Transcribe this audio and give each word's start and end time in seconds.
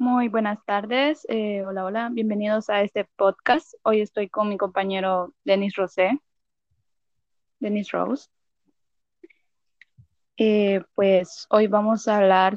Muy 0.00 0.28
buenas 0.28 0.58
tardes. 0.64 1.26
eh, 1.28 1.62
hola, 1.66 1.84
hola. 1.84 2.08
Bienvenidos 2.10 2.70
a 2.70 2.80
este 2.82 3.04
podcast. 3.16 3.74
Hoy 3.82 4.00
estoy 4.00 4.30
con 4.30 4.48
mi 4.48 4.56
compañero 4.56 5.34
Denis 5.44 5.76
Rosé. 5.76 6.18
Denis 7.58 7.90
Rose. 7.92 8.30
Eh, 10.38 10.82
pues 10.94 11.46
hoy 11.50 11.66
vamos 11.66 12.08
a 12.08 12.16
hablar 12.16 12.56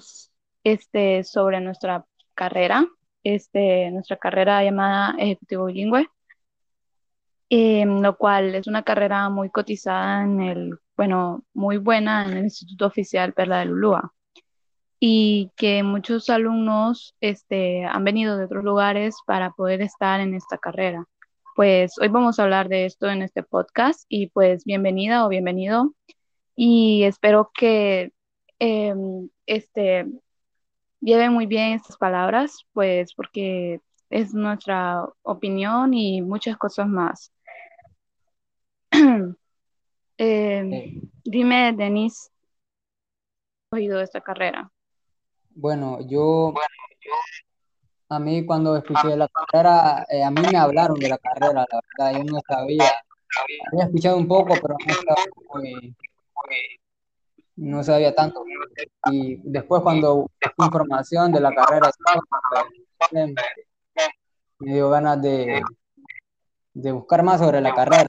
este, 0.64 1.26
sobre 1.26 1.60
nuestra 1.60 2.06
carrera, 2.34 2.88
este, 3.24 3.92
nuestra 3.92 4.16
carrera 4.16 4.64
llamada 4.64 5.16
Ejecutivo 5.20 5.66
Bilingüe, 5.66 6.08
em, 7.50 8.02
lo 8.02 8.18
cual 8.18 8.56
es 8.56 8.68
una 8.68 8.84
carrera 8.84 9.28
muy 9.30 9.50
cotizada 9.50 10.24
en 10.24 10.42
el, 10.42 10.80
bueno, 10.96 11.44
muy 11.54 11.76
buena 11.78 12.26
en 12.26 12.38
el 12.38 12.44
Instituto 12.46 12.86
Oficial 12.86 13.34
Perla 13.34 13.60
de 13.60 13.66
Lulúa 13.66 14.14
y 15.06 15.52
que 15.58 15.84
muchos 15.84 16.30
alumnos 16.30 17.14
este, 17.20 17.84
han 17.84 18.06
venido 18.06 18.38
de 18.38 18.46
otros 18.46 18.64
lugares 18.64 19.18
para 19.26 19.52
poder 19.52 19.82
estar 19.82 20.22
en 20.22 20.34
esta 20.34 20.58
carrera. 20.58 21.06
Pues 21.58 21.98
hoy 22.00 22.08
vamos 22.08 22.40
a 22.40 22.44
hablar 22.44 22.70
de 22.70 22.86
esto 22.86 23.10
en 23.10 23.22
este 23.22 23.44
podcast 23.44 24.06
y 24.08 24.28
pues 24.28 24.64
bienvenida 24.64 25.26
o 25.26 25.30
bienvenido 25.30 25.94
y 26.56 27.04
espero 27.04 27.52
que 27.54 28.14
em, 28.60 29.28
este, 29.46 30.06
lleven 31.02 31.34
muy 31.34 31.48
bien 31.48 31.74
estas 31.74 31.98
palabras, 31.98 32.66
pues 32.72 33.14
porque 33.14 33.82
es 34.10 34.34
nuestra 34.34 35.06
opinión 35.24 35.94
y 35.94 36.22
muchas 36.22 36.56
cosas 36.56 36.88
más. 36.88 37.34
Em, 40.18 41.02
dime, 41.26 41.74
Denis, 41.76 42.32
¿has 43.72 43.78
oído 43.80 44.00
esta 44.00 44.22
carrera? 44.22 44.72
Bueno, 45.56 46.00
yo, 46.08 46.54
a 48.10 48.20
mí 48.20 48.46
cuando 48.46 48.76
escuché 48.76 49.16
la 49.16 49.28
carrera, 49.28 50.06
eh, 50.10 50.24
a 50.24 50.32
mí 50.32 50.42
me 50.52 50.58
hablaron 50.58 51.00
de 51.00 51.10
la 51.10 51.18
carrera, 51.18 51.66
la 51.72 51.82
verdad, 51.98 52.20
yo 52.20 52.32
no 52.32 52.40
sabía, 52.48 52.92
había 53.72 53.86
escuchado 53.86 54.18
un 54.18 54.28
poco, 54.28 54.56
pero 54.62 54.76
no 54.80 55.16
muy- 55.54 55.96
no 57.56 57.84
sabía 57.84 58.16
tanto. 58.16 58.44
Y 59.12 59.38
después 59.44 59.82
cuando 59.84 60.16
busqué 60.16 60.50
información 60.58 61.32
de 61.32 61.40
la 61.40 61.54
carrera, 61.54 61.92
me, 63.12 63.36
dio 64.60 64.90
ganas 64.90 65.22
de, 65.22 65.62
de 66.74 66.92
buscar 66.92 67.24
más 67.24 67.40
sobre 67.40 67.62
la 67.62 67.74
carrera, 67.76 68.08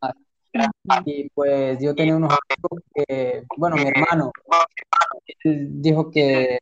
más. 0.00 0.12
Y 1.04 1.30
pues 1.30 1.78
yo 1.80 1.94
tenía 1.94 2.16
unos 2.16 2.30
amigos 2.30 2.84
que, 2.94 3.44
bueno, 3.56 3.76
mi 3.76 3.86
hermano, 3.86 4.32
él 5.44 5.80
dijo 5.80 6.10
que, 6.10 6.58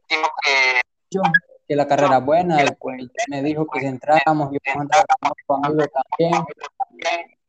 que 1.68 1.76
la 1.76 1.86
carrera 1.86 2.18
es 2.18 2.24
buena, 2.24 2.62
y 2.62 2.66
pues 2.78 3.10
me 3.28 3.42
dijo 3.42 3.66
que 3.66 3.80
si 3.80 3.86
entramos, 3.86 4.50
yo 4.52 4.58
puedo 4.64 4.82
entrar 4.82 5.04
con 5.46 5.62
también. 5.62 6.44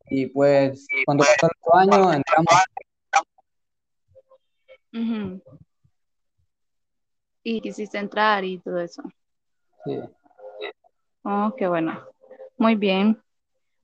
Y 0.10 0.26
pues 0.28 0.88
cuando 1.06 1.24
pasó 1.24 1.48
el 1.48 1.52
otro 1.62 1.80
año, 1.80 2.14
entramos. 2.14 2.54
Y 7.44 7.62
quisiste 7.62 7.98
entrar 7.98 8.44
y 8.44 8.60
todo 8.60 8.80
eso. 8.80 9.04
Sí. 9.86 10.00
Oh, 11.24 11.54
qué 11.58 11.68
bueno. 11.68 12.06
Muy 12.58 12.76
bien. 12.76 13.22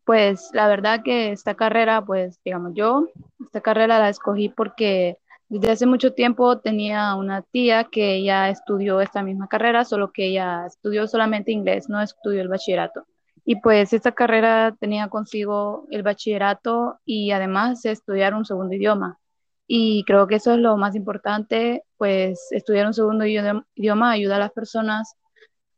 Pues 0.07 0.51
la 0.53 0.69
verdad 0.69 1.01
que 1.03 1.33
esta 1.33 1.55
carrera, 1.55 2.01
pues 2.01 2.39
digamos 2.45 2.71
yo, 2.73 3.09
esta 3.43 3.59
carrera 3.59 3.99
la 3.99 4.07
escogí 4.07 4.47
porque 4.47 5.17
desde 5.49 5.71
hace 5.71 5.85
mucho 5.85 6.13
tiempo 6.13 6.59
tenía 6.59 7.13
una 7.15 7.41
tía 7.41 7.83
que 7.83 8.15
ella 8.15 8.49
estudió 8.49 9.01
esta 9.01 9.21
misma 9.21 9.49
carrera, 9.49 9.83
solo 9.83 10.13
que 10.13 10.27
ella 10.27 10.65
estudió 10.65 11.07
solamente 11.09 11.51
inglés, 11.51 11.89
no 11.89 12.01
estudió 12.01 12.39
el 12.39 12.47
bachillerato. 12.47 13.05
Y 13.43 13.59
pues 13.59 13.91
esta 13.91 14.13
carrera 14.13 14.73
tenía 14.79 15.09
consigo 15.09 15.85
el 15.91 16.03
bachillerato 16.03 16.99
y 17.03 17.31
además 17.31 17.83
estudiar 17.83 18.33
un 18.33 18.45
segundo 18.45 18.73
idioma. 18.75 19.19
Y 19.67 20.05
creo 20.05 20.25
que 20.25 20.35
eso 20.35 20.53
es 20.53 20.59
lo 20.59 20.77
más 20.77 20.95
importante, 20.95 21.83
pues 21.97 22.47
estudiar 22.51 22.87
un 22.87 22.93
segundo 22.93 23.25
idioma 23.25 24.11
ayuda 24.11 24.37
a 24.37 24.39
las 24.39 24.51
personas 24.53 25.17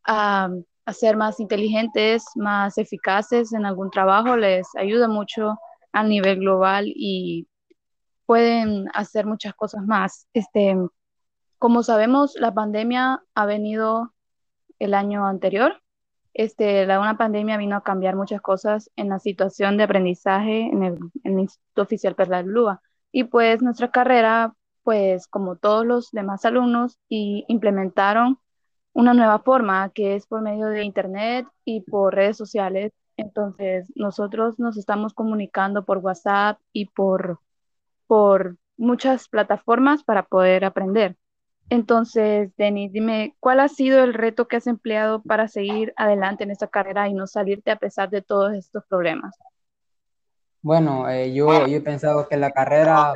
a, 0.06 0.50
a 0.89 0.94
ser 0.94 1.17
más 1.17 1.39
inteligentes, 1.39 2.25
más 2.35 2.77
eficaces 2.79 3.53
en 3.53 3.66
algún 3.66 3.91
trabajo, 3.91 4.35
les 4.35 4.67
ayuda 4.75 5.07
mucho 5.07 5.59
a 5.91 6.03
nivel 6.03 6.39
global 6.39 6.85
y 6.88 7.47
pueden 8.25 8.88
hacer 8.94 9.27
muchas 9.27 9.53
cosas 9.53 9.85
más. 9.85 10.27
Este, 10.33 10.75
como 11.59 11.83
sabemos, 11.83 12.35
la 12.39 12.53
pandemia 12.53 13.23
ha 13.35 13.45
venido 13.45 14.13
el 14.79 14.95
año 14.95 15.27
anterior. 15.27 15.81
Este, 16.33 16.85
la, 16.88 17.00
una 17.00 17.17
pandemia 17.17 17.57
vino 17.57 17.75
a 17.75 17.83
cambiar 17.83 18.16
muchas 18.16 18.41
cosas 18.41 18.89
en 18.95 19.09
la 19.09 19.19
situación 19.19 19.77
de 19.77 19.83
aprendizaje 19.83 20.61
en 20.61 20.83
el, 20.83 21.00
Instituto 21.23 21.83
Oficial 21.83 22.16
Perla 22.16 22.41
Lúa. 22.41 22.81
Y 23.11 23.25
pues 23.25 23.61
nuestra 23.61 23.91
carrera, 23.91 24.53
pues 24.83 25.27
como 25.27 25.56
todos 25.56 25.85
los 25.85 26.09
demás 26.11 26.45
alumnos, 26.45 26.97
implementaron 27.09 28.39
una 28.94 29.13
nueva 29.13 29.39
forma 29.39 29.89
que 29.89 30.16
es 30.16 30.25
por 30.25 30.41
medio 30.41 30.67
de 30.67 30.83
Internet 30.83 31.47
y 31.66 31.81
por 31.81 32.16
redes 32.16 32.38
sociales. 32.38 32.91
Entonces, 33.17 33.91
nosotros 33.95 34.59
nos 34.59 34.77
estamos 34.77 35.13
comunicando 35.13 35.85
por 35.85 35.97
WhatsApp 36.00 36.59
y 36.73 36.85
por, 36.85 37.39
por 38.07 38.57
muchas 38.77 39.27
plataformas 39.27 40.03
para 40.03 40.23
poder 40.23 40.66
aprender. 40.66 41.17
Entonces, 41.69 42.55
Denis, 42.57 42.91
dime, 42.91 43.35
¿cuál 43.39 43.59
ha 43.59 43.67
sido 43.67 44.03
el 44.03 44.16
reto 44.16 44.47
que 44.47 44.55
has 44.55 44.66
empleado 44.66 45.21
para 45.21 45.47
seguir 45.47 45.94
adelante 45.97 46.44
en 46.44 46.51
esta 46.51 46.67
carrera 46.67 47.07
y 47.07 47.13
no 47.13 47.27
salirte 47.27 47.69
a 47.69 47.75
pesar 47.75 48.09
de 48.09 48.23
todos 48.23 48.53
estos 48.53 48.83
problemas? 48.88 49.35
Bueno, 50.61 51.07
eh, 51.07 51.31
yo, 51.31 51.66
he 51.67 51.79
pensado 51.81 52.27
que 52.27 52.38
la 52.38 52.51
carrera, 52.51 53.13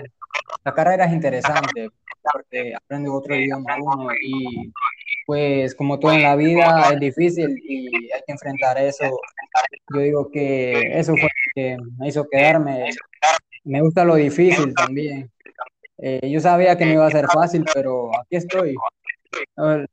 la 0.64 0.74
carrera 0.74 1.06
es 1.06 1.14
interesante 1.14 1.90
porque 2.32 2.74
aprende 2.76 3.10
otro 3.10 3.36
idioma 3.36 3.76
y 4.22 4.72
pues 5.26 5.76
como 5.76 6.00
todo 6.00 6.14
en 6.14 6.24
la 6.24 6.36
vida 6.36 6.90
es 6.92 7.00
difícil 7.00 7.58
y 7.64 8.12
hay 8.12 8.22
que 8.26 8.34
enfrentar 8.34 8.78
eso. 8.78 9.06
Yo 9.94 10.00
digo 10.00 10.32
que 10.32 10.98
eso 11.00 11.14
fue 11.14 11.24
lo 11.24 11.52
que 11.56 11.78
me 11.98 12.08
hizo 12.08 12.28
quedarme. 12.30 12.90
Me 13.64 13.82
gusta 13.82 14.04
lo 14.04 14.16
difícil 14.16 14.74
también. 14.74 15.32
Eh, 15.98 16.30
yo 16.30 16.40
sabía 16.40 16.78
que 16.78 16.86
no 16.86 16.94
iba 16.94 17.08
a 17.08 17.12
ser 17.12 17.28
fácil, 17.28 17.64
pero 17.74 18.12
aquí 18.20 18.36
estoy. 18.36 18.76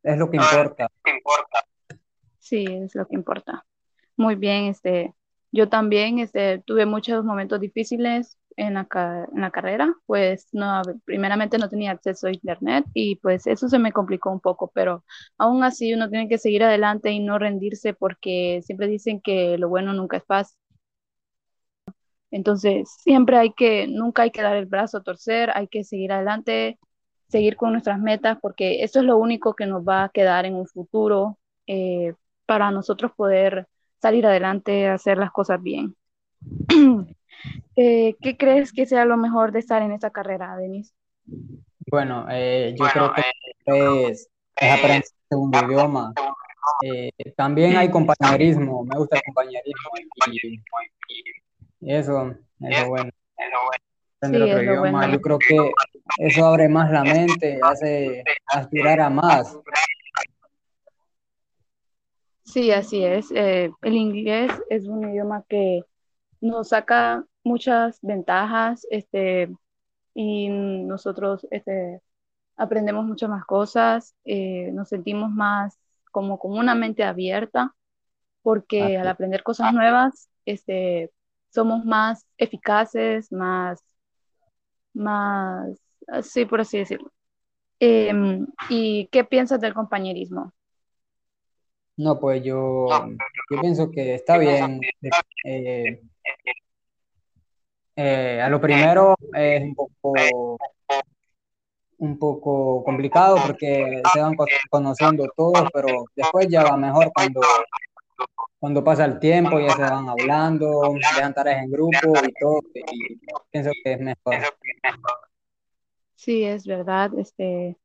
Es 0.02 0.18
lo 0.18 0.30
que 0.30 0.36
importa. 0.38 0.88
Sí, 2.38 2.64
es 2.66 2.94
lo 2.94 3.06
que 3.06 3.14
importa. 3.14 3.64
Muy 4.16 4.34
bien, 4.34 4.64
este, 4.64 5.14
yo 5.52 5.68
también 5.68 6.18
este, 6.18 6.58
tuve 6.58 6.84
muchos 6.84 7.24
momentos 7.24 7.60
difíciles 7.60 8.39
en 8.56 8.74
la, 8.74 8.86
en 9.34 9.40
la 9.40 9.50
carrera, 9.50 9.94
pues 10.06 10.48
no, 10.52 10.82
primeramente 11.04 11.58
no 11.58 11.68
tenía 11.68 11.92
acceso 11.92 12.26
a 12.26 12.32
internet 12.32 12.84
y 12.94 13.16
pues 13.16 13.46
eso 13.46 13.68
se 13.68 13.78
me 13.78 13.92
complicó 13.92 14.30
un 14.30 14.40
poco, 14.40 14.70
pero 14.74 15.04
aún 15.38 15.64
así 15.64 15.94
uno 15.94 16.08
tiene 16.10 16.28
que 16.28 16.38
seguir 16.38 16.64
adelante 16.64 17.10
y 17.10 17.20
no 17.20 17.38
rendirse 17.38 17.94
porque 17.94 18.60
siempre 18.64 18.86
dicen 18.88 19.20
que 19.20 19.56
lo 19.58 19.68
bueno 19.68 19.92
nunca 19.92 20.18
es 20.18 20.24
fácil. 20.26 20.56
Entonces, 22.30 22.88
siempre 23.02 23.36
hay 23.38 23.52
que, 23.52 23.86
nunca 23.88 24.22
hay 24.22 24.30
que 24.30 24.42
dar 24.42 24.56
el 24.56 24.66
brazo 24.66 24.98
a 24.98 25.02
torcer, 25.02 25.50
hay 25.54 25.66
que 25.68 25.84
seguir 25.84 26.12
adelante, 26.12 26.78
seguir 27.28 27.56
con 27.56 27.72
nuestras 27.72 27.98
metas, 28.00 28.38
porque 28.40 28.84
eso 28.84 29.00
es 29.00 29.04
lo 29.06 29.16
único 29.18 29.54
que 29.54 29.66
nos 29.66 29.82
va 29.86 30.04
a 30.04 30.08
quedar 30.10 30.46
en 30.46 30.54
un 30.54 30.66
futuro 30.66 31.38
eh, 31.66 32.14
para 32.46 32.70
nosotros 32.70 33.12
poder 33.16 33.66
salir 34.00 34.26
adelante, 34.26 34.88
hacer 34.88 35.18
las 35.18 35.30
cosas 35.32 35.62
bien. 35.62 35.96
Eh, 37.76 38.16
¿qué 38.20 38.36
crees 38.36 38.72
que 38.72 38.86
sea 38.86 39.04
lo 39.04 39.16
mejor 39.16 39.52
de 39.52 39.60
estar 39.60 39.82
en 39.82 39.92
esta 39.92 40.10
carrera, 40.10 40.56
Denise? 40.56 40.92
Bueno, 41.90 42.26
eh, 42.30 42.74
yo 42.78 42.86
creo 42.86 43.12
que 43.14 44.08
es, 44.08 44.28
es 44.56 44.70
aprender 44.72 45.04
un 45.04 45.28
segundo 45.28 45.58
idioma. 45.66 46.12
Eh, 46.84 47.10
también 47.36 47.76
hay 47.76 47.90
compañerismo, 47.90 48.84
me 48.84 48.96
gusta 48.98 49.16
el 49.16 49.22
compañerismo 49.22 49.90
y, 50.28 50.60
y 51.80 51.94
eso, 51.94 52.34
eso 52.60 52.88
bueno. 52.88 53.10
Aprender 54.22 54.42
Sí, 54.42 54.50
otro 54.50 54.60
es 54.60 54.66
lo 54.66 54.72
idioma, 54.72 54.90
bueno. 54.90 55.12
yo 55.14 55.20
creo 55.22 55.38
que 55.38 55.72
eso 56.18 56.44
abre 56.44 56.68
más 56.68 56.90
la 56.90 57.02
mente, 57.02 57.58
hace 57.62 58.22
aspirar 58.46 59.00
a 59.00 59.08
más. 59.08 59.58
Sí, 62.44 62.70
así 62.72 63.04
es. 63.04 63.30
Eh, 63.30 63.70
el 63.82 63.94
inglés 63.94 64.52
es 64.68 64.86
un 64.86 65.08
idioma 65.08 65.44
que 65.48 65.82
nos 66.42 66.68
saca 66.68 67.24
muchas 67.44 67.98
ventajas, 68.02 68.86
este, 68.90 69.50
y 70.14 70.48
nosotros, 70.48 71.46
este, 71.50 72.00
aprendemos 72.56 73.06
muchas 73.06 73.30
más 73.30 73.44
cosas, 73.44 74.14
eh, 74.24 74.70
nos 74.72 74.88
sentimos 74.88 75.30
más 75.30 75.78
como 76.10 76.38
con 76.38 76.58
una 76.58 76.74
mente 76.74 77.04
abierta, 77.04 77.74
porque 78.42 78.96
al 78.96 79.08
aprender 79.08 79.42
cosas 79.42 79.72
nuevas, 79.72 80.28
este, 80.44 81.10
somos 81.50 81.84
más 81.84 82.26
eficaces, 82.38 83.30
más, 83.32 83.82
más, 84.92 85.78
sí, 86.22 86.44
por 86.44 86.60
así 86.60 86.78
decirlo. 86.78 87.12
Em, 87.78 88.46
¿y 88.68 89.06
qué 89.06 89.24
piensas 89.24 89.60
del 89.60 89.74
compañerismo? 89.74 90.52
No, 91.96 92.18
pues 92.18 92.42
yo, 92.42 92.86
yo 93.50 93.60
pienso 93.60 93.90
que 93.90 94.14
está 94.14 94.38
bien. 94.38 94.80
Eh, 95.44 96.00
eh, 97.96 98.40
a 98.42 98.48
lo 98.48 98.60
primero 98.60 99.16
es 99.34 99.62
un 99.62 99.74
poco, 99.74 100.58
un 101.98 102.18
poco 102.18 102.84
complicado 102.84 103.36
porque 103.46 104.02
se 104.12 104.20
van 104.20 104.34
conociendo 104.70 105.26
todos, 105.36 105.68
pero 105.72 106.04
después 106.14 106.48
ya 106.48 106.64
va 106.64 106.76
mejor 106.76 107.10
cuando, 107.12 107.40
cuando 108.58 108.84
pasa 108.84 109.04
el 109.04 109.18
tiempo, 109.18 109.60
ya 109.60 109.72
se 109.72 109.82
van 109.82 110.08
hablando, 110.08 110.94
dejan 110.94 111.34
tareas 111.34 111.64
en 111.64 111.70
grupo 111.70 112.12
y 112.26 112.32
todo, 112.40 112.60
y 112.74 113.20
pienso 113.50 113.70
que 113.84 113.92
es 113.92 114.00
mejor. 114.00 114.36
Sí, 116.14 116.44
es 116.44 116.66
verdad. 116.66 117.12
Este, 117.18 117.76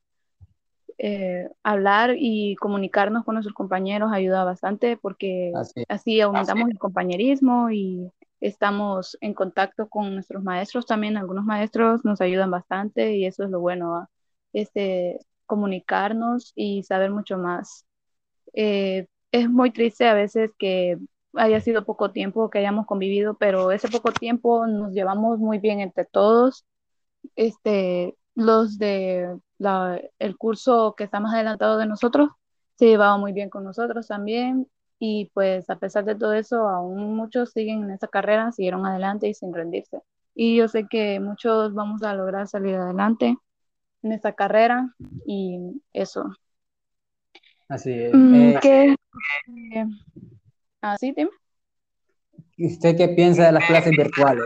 eh, 0.98 1.50
hablar 1.64 2.16
y 2.18 2.56
comunicarnos 2.56 3.26
con 3.26 3.36
nuestros 3.36 3.54
compañeros 3.54 4.12
ayuda 4.14 4.46
bastante 4.46 4.96
porque 4.96 5.52
así, 5.90 6.22
aumentamos 6.22 6.70
el 6.70 6.80
compañerismo 6.80 7.70
y 7.70 8.12
estamos 8.42 9.18
en 9.22 9.34
contacto 9.34 9.88
con 9.90 10.14
nuestros 10.14 10.44
maestros 10.44 10.86
también. 10.86 11.18
Algunos 11.18 11.46
maestros 11.46 12.04
nos 12.06 12.22
ayudan 12.22 12.52
bastante 12.52 13.16
y 13.16 13.26
eso 13.26 13.44
es 13.44 13.50
lo 13.50 13.60
bueno, 13.60 14.10
este, 14.54 15.20
comunicarnos 15.46 16.54
y 16.56 16.84
saber 16.84 17.12
mucho 17.12 17.38
más. 17.38 17.86
Eh, 18.54 19.08
es 19.32 19.50
muy 19.50 19.72
triste 19.72 20.08
a 20.08 20.14
veces 20.14 20.52
que 20.58 20.98
haya 21.34 21.60
sido 21.62 21.86
poco 21.86 22.12
tiempo 22.12 22.50
que 22.50 22.60
hayamos 22.60 22.86
convivido, 22.86 23.36
pero 23.38 23.72
ese 23.72 23.90
poco 23.90 24.12
tiempo 24.12 24.68
nos 24.68 24.94
llevamos 24.94 25.40
muy 25.40 25.60
bien 25.60 25.80
entre 25.82 26.06
todos. 26.06 26.66
Este, 27.36 28.16
los 28.36 28.78
de 28.78 29.38
el 30.20 30.38
curso 30.38 30.96
que 30.98 31.06
está 31.06 31.20
más 31.20 31.34
adelantado 31.34 31.78
de 31.78 31.86
nosotros 31.88 32.30
se 32.76 32.88
llevaba 32.88 33.18
muy 33.18 33.32
bien 33.34 33.50
con 33.50 33.64
nosotros 33.64 34.08
también 34.08 34.68
y 35.00 35.32
pues 35.34 35.70
a 35.70 35.78
pesar 35.78 36.06
de 36.06 36.16
todo 36.16 36.34
eso, 36.34 36.68
aún 36.68 37.16
muchos 37.16 37.52
siguen 37.52 37.84
en 37.84 37.92
esa 37.92 38.08
carrera, 38.08 38.52
siguieron 38.52 38.86
adelante 38.86 39.28
y 39.28 39.34
sin 39.34 39.54
rendirse. 39.54 40.02
Y 40.34 40.58
yo 40.58 40.68
sé 40.68 40.88
que 40.90 41.20
muchos 41.20 41.74
vamos 41.74 42.04
a 42.04 42.14
lograr 42.14 42.48
salir 42.48 42.76
adelante 42.76 43.38
en 44.04 44.12
esta 44.12 44.34
carrera 44.34 44.94
y 45.26 45.82
eso. 45.94 46.30
Así 47.68 47.92
es. 47.92 48.14
Mm, 48.14 48.36
eh, 48.36 48.60
¿Qué? 48.62 48.96
¿Así, 50.82 51.14
Tim? 51.14 51.30
¿Usted 52.58 52.96
qué 52.96 53.10
piensa 53.10 53.48
de 53.48 53.52
las 53.54 53.66
clases 53.66 53.92
virtuales? 53.92 54.46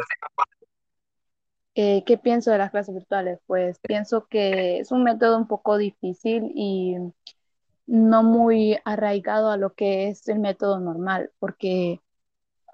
Eh, 1.75 2.03
¿Qué 2.05 2.17
pienso 2.17 2.51
de 2.51 2.57
las 2.57 2.71
clases 2.71 2.95
virtuales? 2.95 3.39
Pues 3.45 3.79
pienso 3.79 4.27
que 4.27 4.79
es 4.79 4.91
un 4.91 5.03
método 5.03 5.37
un 5.37 5.47
poco 5.47 5.77
difícil 5.77 6.51
y 6.55 6.95
no 7.89 8.23
muy 8.23 8.77
arraigado 8.85 9.49
a 9.51 9.57
lo 9.57 9.73
que 9.73 10.09
es 10.09 10.27
el 10.29 10.39
método 10.39 10.79
normal, 10.79 11.31
porque 11.39 12.01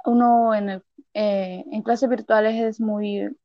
uno 0.05 0.53
en, 0.53 0.83
eh, 1.13 1.63
en 1.71 1.81
clases 1.83 2.09
virtuales 2.09 2.61
es 2.61 2.81
muy, 2.81 3.35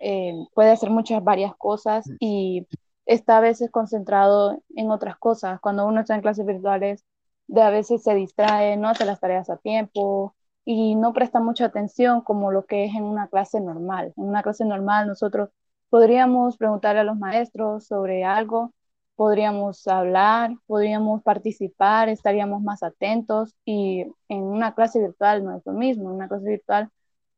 eh, 0.00 0.34
puede 0.54 0.70
hacer 0.70 0.90
muchas 0.90 1.22
varias 1.24 1.54
cosas 1.56 2.04
y 2.20 2.66
está 3.06 3.38
a 3.38 3.40
veces 3.40 3.70
concentrado 3.70 4.62
en 4.76 4.90
otras 4.90 5.18
cosas. 5.18 5.60
Cuando 5.60 5.86
uno 5.86 6.00
está 6.00 6.14
en 6.16 6.22
clases 6.22 6.46
virtuales, 6.46 7.04
de 7.46 7.62
a 7.62 7.70
veces 7.70 8.02
se 8.02 8.14
distrae, 8.14 8.76
no 8.76 8.88
hace 8.88 9.04
las 9.06 9.20
tareas 9.20 9.50
a 9.50 9.56
tiempo, 9.58 10.34
y 10.64 10.96
no 10.96 11.14
presta 11.14 11.40
mucha 11.40 11.66
atención 11.66 12.20
como 12.22 12.52
lo 12.52 12.66
que 12.66 12.84
es 12.84 12.94
en 12.94 13.04
una 13.04 13.28
clase 13.28 13.60
normal. 13.60 14.12
En 14.18 14.24
una 14.24 14.42
clase 14.42 14.64
normal 14.66 15.06
nosotros 15.08 15.50
podríamos 15.90 16.58
preguntarle 16.58 17.00
a 17.00 17.04
los 17.04 17.16
maestros 17.18 17.86
sobre 17.86 18.24
algo, 18.24 18.74
podríamos 19.18 19.84
hablar, 19.88 20.52
podríamos 20.68 21.24
participar, 21.24 22.08
estaríamos 22.08 22.62
más 22.62 22.84
atentos 22.84 23.56
y 23.64 24.02
en 24.28 24.42
una 24.44 24.76
clase 24.76 25.00
virtual 25.00 25.44
no 25.44 25.56
es 25.58 25.66
lo 25.66 25.72
mismo. 25.72 26.10
En 26.10 26.16
una 26.16 26.28
clase 26.28 26.48
virtual 26.48 26.88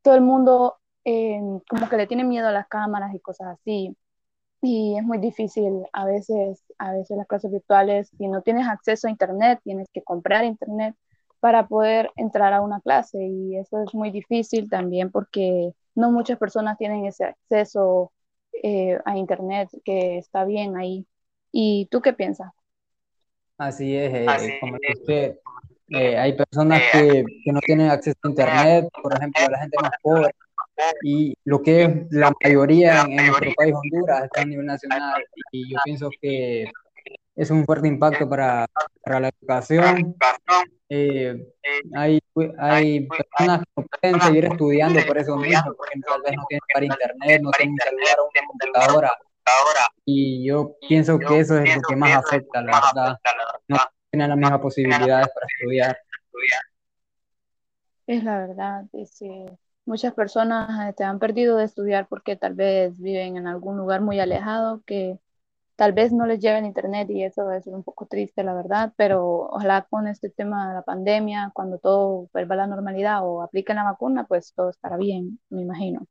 todo 0.03 0.15
el 0.15 0.21
mundo 0.21 0.77
eh, 1.07 1.41
como 1.71 1.89
que 1.89 1.97
le 1.97 2.07
tiene 2.07 2.25
miedo 2.25 2.49
a 2.49 2.53
las 2.53 2.69
cámaras 2.69 3.15
y 3.15 3.21
cosas 3.21 3.49
así. 3.49 3.97
Y 4.63 4.99
es 4.99 5.05
muy 5.05 5.19
difícil 5.19 5.85
a 5.95 6.05
veces, 6.05 6.63
a 6.79 6.93
veces 6.93 7.17
las 7.17 7.27
clases 7.27 7.51
virtuales, 7.51 8.11
si 8.19 8.29
no 8.29 8.43
tienes 8.43 8.69
acceso 8.69 9.09
a 9.09 9.11
internet, 9.11 9.61
tienes 9.65 9.89
que 9.93 10.03
comprar 10.03 10.45
internet 10.45 10.95
para 11.41 11.67
poder 11.67 12.11
entrar 12.17 12.53
a 12.53 12.61
una 12.61 12.81
clase 12.83 13.19
y 13.25 13.57
eso 13.57 13.83
es 13.83 13.95
muy 13.95 14.11
difícil 14.11 14.69
también 14.69 15.11
porque 15.11 15.73
no 15.95 16.13
muchas 16.13 16.39
personas 16.39 16.77
tienen 16.79 17.07
ese 17.07 17.25
acceso 17.25 18.13
eh, 18.63 18.99
a 19.07 19.17
internet 19.17 19.71
que 19.85 20.19
está 20.19 20.45
bien 20.45 20.77
ahí. 20.77 21.07
¿Y 21.53 21.87
tú 21.91 22.01
qué 22.01 22.13
piensas? 22.13 22.53
Así 23.59 23.95
es, 23.97 24.13
eh, 24.15 24.59
como 24.61 24.77
usted, 24.95 25.37
eh, 25.89 26.17
hay 26.17 26.33
personas 26.35 26.81
que, 26.93 27.25
que, 27.45 27.53
no 27.53 27.61
tienen 27.61 27.91
acceso 27.91 28.17
a 28.23 28.29
internet, 28.29 28.89
por 29.03 29.15
ejemplo, 29.15 29.43
la 29.51 29.59
gente 29.59 29.77
más 29.83 29.93
pobre, 30.03 30.31
y 31.03 31.35
lo 31.45 31.61
que 31.61 31.83
es 31.83 31.91
la 32.11 32.33
mayoría 32.43 33.03
en, 33.03 33.27
nuestro 33.27 33.53
país, 33.55 33.75
Honduras, 33.75 34.25
está 34.25 34.41
a 34.41 34.45
nivel 34.47 34.65
nacional, 34.65 35.23
y 35.53 35.71
yo 35.73 35.79
pienso 35.85 36.09
que 36.23 36.71
es 37.37 37.51
un 37.51 37.67
fuerte 37.67 37.89
impacto 37.89 38.29
para, 38.29 38.67
para 39.03 39.21
la 39.21 39.29
educación 39.29 40.17
eh, 40.93 41.37
hay, 41.95 42.19
hay 42.59 43.07
personas 43.07 43.61
que 43.61 43.81
no 43.81 43.87
pueden 43.87 44.21
seguir 44.21 44.45
estudiando 44.47 45.01
por 45.07 45.19
eso 45.19 45.37
mismo, 45.37 45.73
porque 45.77 46.01
tal 46.01 46.21
vez 46.23 46.33
no 46.37 46.45
tienen 46.49 46.63
para 46.75 46.85
internet, 46.85 47.43
no 47.43 47.51
tienen 47.53 47.77
celular 47.77 48.17
o 48.19 48.29
una 48.29 48.47
computadora. 48.49 49.13
Y 50.05 50.45
yo 50.45 50.77
pienso 50.89 51.19
que 51.19 51.39
eso 51.39 51.59
es 51.59 51.77
lo 51.77 51.83
que 51.83 51.97
más 51.97 52.17
afecta, 52.17 52.63
la 52.63 52.81
verdad. 52.81 53.19
No 53.69 53.79
tienen 54.11 54.29
las 54.29 54.39
mismas 54.39 54.61
posibilidades 54.61 55.29
para 55.29 55.47
estudiar. 55.47 55.99
Es 58.07 58.25
la 58.25 58.39
verdad, 58.39 58.85
dice. 58.93 59.59
Muchas 59.87 60.13
personas 60.15 60.69
te 60.69 60.91
este, 60.91 61.05
han 61.05 61.19
perdido 61.19 61.57
de 61.57 61.65
estudiar 61.65 62.07
porque 62.09 62.37
tal 62.37 62.55
vez 62.55 62.99
viven 62.99 63.37
en 63.37 63.47
algún 63.47 63.77
lugar 63.77 64.03
muy 64.03 64.21
alejado 64.21 64.83
que 64.85 65.19
tal 65.77 65.93
vez 65.93 66.13
no 66.13 66.27
les 66.27 66.41
lleve 66.41 66.59
el 66.59 66.67
internet 66.67 67.09
y 67.11 67.25
eso 67.25 67.51
es 67.53 67.67
un 67.67 67.83
poco 67.83 68.07
triste, 68.07 68.45
la 68.45 68.53
verdad, 68.53 68.93
pero 68.97 69.49
ojalá 69.51 69.87
con 69.89 70.07
este 70.07 70.29
tema 70.29 70.69
de 70.69 70.75
la 70.75 70.83
pandemia, 70.83 71.51
cuando 71.55 71.79
todo 71.79 72.29
vuelva 72.33 72.55
a 72.55 72.59
la 72.59 72.67
normalidad 72.67 73.27
o 73.27 73.43
apliquen 73.43 73.77
la 73.77 73.85
vacuna, 73.85 74.25
pues 74.25 74.53
todo 74.55 74.69
estará 74.71 74.99
bien, 74.99 75.41
me 75.49 75.63
imagino. 75.63 76.07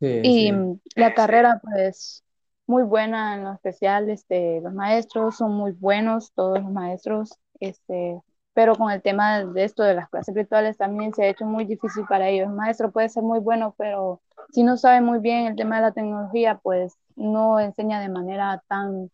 Y 0.00 0.52
la 0.94 1.14
carrera, 1.14 1.60
pues, 1.62 2.24
muy 2.66 2.82
buena 2.82 3.34
en 3.34 3.44
lo 3.44 3.52
especial, 3.52 4.10
este, 4.10 4.60
los 4.60 4.72
maestros 4.74 5.36
son 5.36 5.52
muy 5.52 5.72
buenos, 5.72 6.32
todos 6.34 6.60
los 6.60 6.70
maestros, 6.70 7.38
este, 7.60 8.20
pero 8.54 8.74
con 8.74 8.90
el 8.90 9.02
tema 9.02 9.44
de 9.44 9.64
esto 9.64 9.82
de 9.82 9.94
las 9.94 10.08
clases 10.08 10.34
virtuales 10.34 10.76
también 10.76 11.12
se 11.14 11.24
ha 11.24 11.28
hecho 11.28 11.44
muy 11.44 11.64
difícil 11.64 12.04
para 12.08 12.28
ellos. 12.28 12.48
El 12.48 12.54
maestro 12.54 12.90
puede 12.90 13.08
ser 13.08 13.22
muy 13.22 13.38
bueno, 13.38 13.74
pero 13.78 14.20
si 14.52 14.62
no 14.62 14.76
sabe 14.76 15.00
muy 15.00 15.20
bien 15.20 15.46
el 15.46 15.56
tema 15.56 15.76
de 15.76 15.82
la 15.82 15.92
tecnología, 15.92 16.58
pues 16.62 16.96
no 17.16 17.60
enseña 17.60 18.00
de 18.00 18.08
manera 18.08 18.62
tan, 18.68 19.10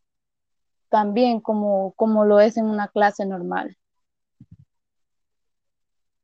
tan 0.91 1.15
bien 1.15 1.41
como, 1.41 1.93
como 1.97 2.25
lo 2.25 2.41
es 2.41 2.57
en 2.57 2.67
una 2.67 2.89
clase 2.89 3.27
normal. 3.27 3.77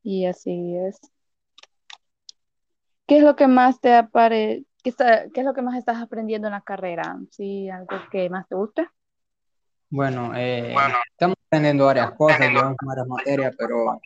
Y 0.02 0.26
así 0.26 0.76
es. 0.76 1.00
¿Qué 3.08 3.16
es 3.16 3.22
lo 3.22 3.36
que 3.36 3.46
más 3.46 3.80
te 3.80 3.94
apare 3.94 4.64
qué, 4.84 4.92
qué 4.92 5.40
es 5.40 5.46
lo 5.46 5.54
que 5.54 5.62
más 5.62 5.78
estás 5.78 5.96
aprendiendo 5.96 6.46
en 6.46 6.52
la 6.52 6.60
carrera? 6.60 7.16
¿Sí, 7.30 7.70
algo 7.70 7.96
que 8.12 8.28
más 8.28 8.46
te 8.46 8.54
gusta? 8.54 8.92
Bueno, 9.88 10.36
eh, 10.36 10.74
estamos 11.10 11.36
aprendiendo 11.46 11.86
varias 11.86 12.10
cosas, 12.12 12.38
llevamos 12.38 12.76
varias 12.84 13.06
materias, 13.06 13.54
pero 13.56 13.84
lo 13.86 14.00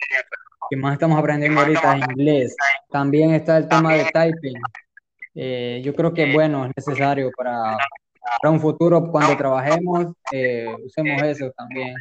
que 0.70 0.76
más 0.76 0.92
estamos 0.92 1.18
aprendiendo 1.18 1.60
ahorita 1.60 1.96
es 1.96 2.04
inglés. 2.10 2.56
También 2.90 3.34
está 3.34 3.56
el 3.56 3.68
tema 3.68 3.92
de 3.92 4.04
typing. 4.04 4.62
Eh, 5.34 5.82
yo 5.84 5.96
creo 5.96 6.14
que, 6.14 6.32
bueno, 6.32 6.66
es 6.66 6.70
necesario 6.76 7.32
para, 7.36 7.76
para 8.40 8.52
un 8.52 8.60
futuro 8.60 9.10
cuando 9.10 9.36
trabajemos, 9.36 10.14
eh, 10.30 10.76
usemos 10.86 11.20
eso 11.24 11.50
también. 11.56 11.96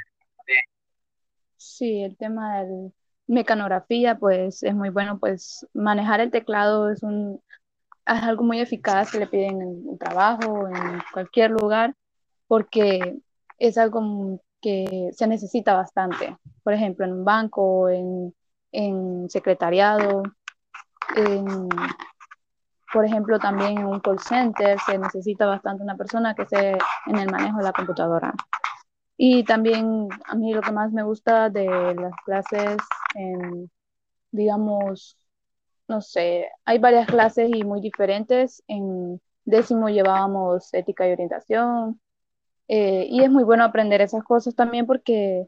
Sí, 1.58 2.04
el 2.04 2.16
tema 2.16 2.64
de 2.64 2.92
mecanografía, 3.32 4.18
pues 4.18 4.62
es 4.64 4.76
muy 4.76 4.90
bueno, 4.90 5.18
pues 5.20 5.66
manejar 5.74 6.20
el 6.20 6.32
teclado 6.32 6.90
es, 6.90 7.02
un, 7.02 7.42
algo 8.06 8.44
muy 8.44 8.60
eficaz 8.60 9.12
que 9.12 9.20
le 9.20 9.28
piden 9.28 9.62
en 9.62 9.84
el 9.92 9.98
trabajo, 9.98 10.68
en 10.68 11.02
cualquier 11.14 11.52
lugar, 11.52 11.96
porque 12.48 13.20
es 13.58 13.78
algo 13.78 14.40
que 14.62 15.10
se 15.14 15.28
necesita 15.28 15.74
bastante. 15.74 16.38
Por 16.64 16.74
ejemplo, 16.74 17.06
en 17.06 17.14
un 17.14 17.26
banco, 17.26 17.90
en, 17.90 18.36
en 18.72 19.30
secretariado, 19.30 20.24
por 22.92 23.06
ejemplo, 23.06 23.40
también 23.40 23.78
en 23.78 23.86
un 23.86 24.00
call 24.02 24.20
center 24.20 24.78
se 24.86 24.98
necesita 24.98 25.46
bastante 25.46 25.84
una 25.84 25.96
persona 25.96 26.36
que 26.36 26.44
esté 26.44 26.78
en 27.06 27.18
el 27.18 27.32
manejo 27.32 27.58
de 27.58 27.64
la 27.64 27.72
computadora. 27.72 28.34
Y 29.24 29.44
también 29.44 30.08
a 30.26 30.34
mí 30.36 30.52
lo 30.52 30.62
que 30.62 30.72
más 30.72 30.92
me 30.92 31.04
gusta 31.04 31.50
de 31.52 31.66
las 31.94 32.14
clases, 32.26 32.78
digamos, 34.32 35.18
no 35.88 36.02
sé, 36.02 36.48
hay 36.66 36.80
varias 36.80 37.08
clases 37.08 37.52
y 37.54 37.64
muy 37.64 37.82
diferentes. 37.82 38.64
En 38.68 39.22
décimo 39.46 39.90
llevábamos 39.90 40.74
ética 40.74 41.08
y 41.08 41.14
orientación, 41.14 42.02
Eh, 42.70 43.08
y 43.10 43.24
es 43.24 43.30
muy 43.32 43.44
bueno 43.46 43.64
aprender 43.66 44.02
esas 44.02 44.24
cosas 44.24 44.56
también 44.56 44.88
porque 44.88 45.48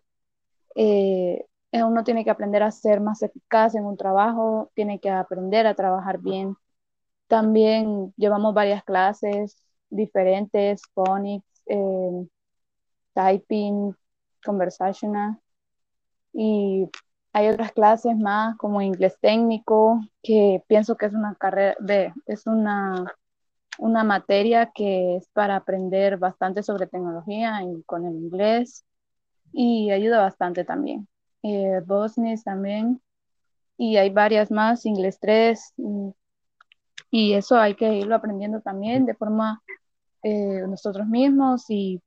eh, 0.75 1.45
uno 1.73 2.03
tiene 2.03 2.23
que 2.25 2.31
aprender 2.31 2.63
a 2.63 2.71
ser 2.71 3.01
más 3.01 3.21
eficaz 3.23 3.75
en 3.75 3.85
un 3.85 3.97
trabajo, 3.97 4.71
tiene 4.75 4.99
que 4.99 5.09
aprender 5.09 5.67
a 5.67 5.75
trabajar 5.75 6.19
bien. 6.19 6.55
También 7.27 8.13
llevamos 8.17 8.53
varias 8.55 8.83
clases 8.83 9.57
diferentes, 9.89 10.83
phonics, 10.95 11.45
eh, 11.67 12.27
typing, 13.13 13.95
conversational, 14.43 15.39
y 16.33 16.89
hay 17.33 17.47
otras 17.47 17.71
clases 17.71 18.15
más 18.17 18.55
como 18.57 18.81
inglés 18.81 19.17
técnico, 19.19 20.01
que 20.21 20.63
pienso 20.67 20.97
que 20.97 21.07
es 21.07 21.13
una 21.13 21.35
carrera, 21.35 21.75
de, 21.79 22.13
es 22.27 22.47
una, 22.47 23.13
una 23.79 24.03
materia 24.03 24.71
que 24.73 25.17
es 25.17 25.27
para 25.29 25.55
aprender 25.55 26.17
bastante 26.17 26.63
sobre 26.63 26.87
tecnología 26.87 27.61
y 27.63 27.83
con 27.83 28.05
el 28.05 28.15
inglés. 28.15 28.85
Y 29.51 29.91
ayuda 29.91 30.21
bastante 30.21 30.63
también. 30.63 31.07
Eh, 31.43 31.81
Bosnis 31.85 32.43
también, 32.43 33.01
y 33.77 33.97
hay 33.97 34.09
varias 34.09 34.51
más, 34.51 34.85
inglés 34.85 35.19
3, 35.19 35.73
y, 35.77 36.13
y 37.11 37.33
eso 37.33 37.57
hay 37.57 37.75
que 37.75 37.93
irlo 37.95 38.15
aprendiendo 38.15 38.61
también 38.61 39.05
de 39.05 39.15
forma 39.15 39.61
eh, 40.23 40.61
nosotros 40.67 41.07
mismos 41.07 41.65
y 41.69 42.01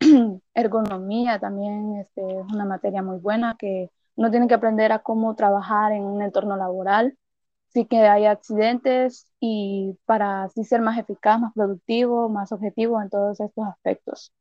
ergonomía 0.54 1.38
también 1.38 1.96
este, 1.96 2.22
es 2.22 2.46
una 2.52 2.64
materia 2.64 3.02
muy 3.02 3.18
buena 3.18 3.56
que 3.58 3.90
uno 4.16 4.30
tiene 4.30 4.46
que 4.46 4.54
aprender 4.54 4.92
a 4.92 5.00
cómo 5.00 5.34
trabajar 5.34 5.92
en 5.92 6.04
un 6.04 6.22
entorno 6.22 6.56
laboral, 6.56 7.16
sí 7.68 7.86
que 7.86 7.98
hay 7.98 8.26
accidentes 8.26 9.26
y 9.40 9.98
para 10.04 10.44
así 10.44 10.64
ser 10.64 10.80
más 10.80 10.98
eficaz, 10.98 11.40
más 11.40 11.52
productivo, 11.54 12.28
más 12.28 12.52
objetivo 12.52 13.02
en 13.02 13.10
todos 13.10 13.40
estos 13.40 13.66
aspectos. 13.66 14.32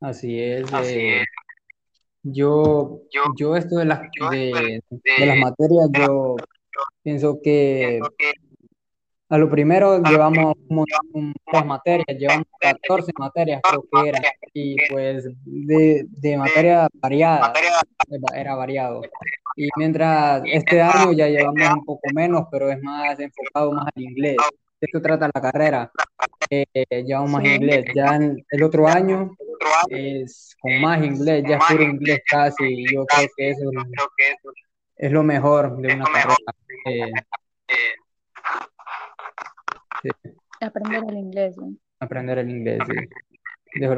Así 0.00 0.40
es. 0.40 0.66
Eh, 0.84 1.22
yo, 2.22 3.02
yo 3.36 3.56
esto 3.56 3.76
de 3.76 3.84
las, 3.84 4.00
de, 4.30 4.82
de 4.90 5.26
las 5.26 5.38
materias, 5.38 5.88
yo 5.92 6.36
pienso 7.02 7.38
que 7.42 8.00
a 9.28 9.38
lo 9.38 9.50
primero 9.50 10.00
llevamos 10.02 10.54
muchas 10.68 11.00
materias, 11.64 12.06
llevamos 12.18 12.46
14 12.60 13.12
materias 13.18 13.60
creo 13.62 13.82
que 13.82 14.08
eran, 14.08 14.22
y 14.54 14.76
pues 14.88 15.28
de, 15.44 16.06
de 16.08 16.36
materias 16.36 16.88
variadas, 16.94 17.52
era 18.34 18.54
variado. 18.54 19.02
Y 19.56 19.68
mientras 19.76 20.42
este 20.44 20.80
año 20.80 21.12
ya 21.12 21.28
llevamos 21.28 21.74
un 21.74 21.84
poco 21.84 22.02
menos, 22.14 22.44
pero 22.50 22.70
es 22.70 22.80
más 22.82 23.18
enfocado 23.18 23.72
más 23.72 23.86
al 23.94 24.02
inglés. 24.02 24.36
De 24.80 24.86
eso 24.92 25.00
trata 25.00 25.30
la 25.34 25.40
carrera, 25.40 25.90
eh, 26.50 26.66
llevamos 26.90 27.30
más 27.30 27.44
inglés. 27.44 27.86
Ya 27.94 28.18
el 28.50 28.62
otro 28.62 28.86
año 28.86 29.34
es 29.88 30.54
con 30.60 30.80
más 30.80 31.02
inglés, 31.02 31.44
ya 31.48 31.56
es 31.56 31.64
puro 31.68 31.82
inglés 31.82 32.20
casi, 32.28 32.64
y 32.64 32.94
yo 32.94 33.04
creo 33.06 33.28
que 33.36 33.50
eso 33.50 33.70
es, 34.96 35.10
lo 35.10 35.22
mejor 35.22 35.78
de 35.78 35.94
una 35.94 36.04
carrera. 36.04 36.36
Eh, 36.84 37.10
Aprender 40.60 41.04
el 41.08 41.16
inglés. 41.16 41.56
Aprender 42.00 42.38
el 42.38 42.50
inglés, 42.50 42.80
sí. 42.86 42.94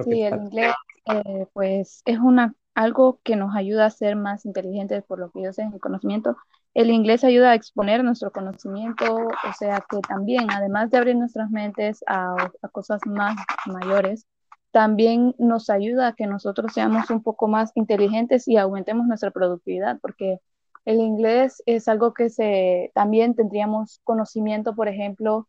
sí, 0.04 0.22
el 0.22 0.34
inglés, 0.34 0.74
eh, 1.06 1.46
pues 1.52 2.02
es 2.04 2.18
una, 2.18 2.54
algo 2.74 3.20
que 3.22 3.36
nos 3.36 3.54
ayuda 3.54 3.86
a 3.86 3.90
ser 3.90 4.16
más 4.16 4.46
inteligentes 4.46 5.02
por 5.04 5.18
lo 5.18 5.30
que 5.30 5.42
yo 5.42 5.52
sé 5.52 5.62
en 5.62 5.72
el 5.72 5.80
conocimiento. 5.80 6.36
El 6.74 6.90
inglés 6.90 7.24
ayuda 7.24 7.50
a 7.50 7.54
exponer 7.54 8.04
nuestro 8.04 8.30
conocimiento, 8.30 9.16
o 9.16 9.52
sea 9.58 9.84
que 9.88 9.98
también, 10.00 10.46
además 10.50 10.90
de 10.90 10.98
abrir 10.98 11.16
nuestras 11.16 11.50
mentes 11.50 12.04
a, 12.06 12.36
a 12.62 12.68
cosas 12.68 13.00
más 13.06 13.36
mayores, 13.66 14.26
también 14.70 15.34
nos 15.38 15.70
ayuda 15.70 16.08
a 16.08 16.12
que 16.12 16.26
nosotros 16.26 16.72
seamos 16.72 17.10
un 17.10 17.22
poco 17.22 17.48
más 17.48 17.72
inteligentes 17.74 18.46
y 18.46 18.56
aumentemos 18.56 19.06
nuestra 19.06 19.30
productividad, 19.30 19.98
porque 20.00 20.38
el 20.84 21.00
inglés 21.00 21.62
es 21.66 21.88
algo 21.88 22.14
que 22.14 22.30
se, 22.30 22.92
también 22.94 23.34
tendríamos 23.34 24.00
conocimiento, 24.04 24.74
por 24.74 24.88
ejemplo, 24.88 25.48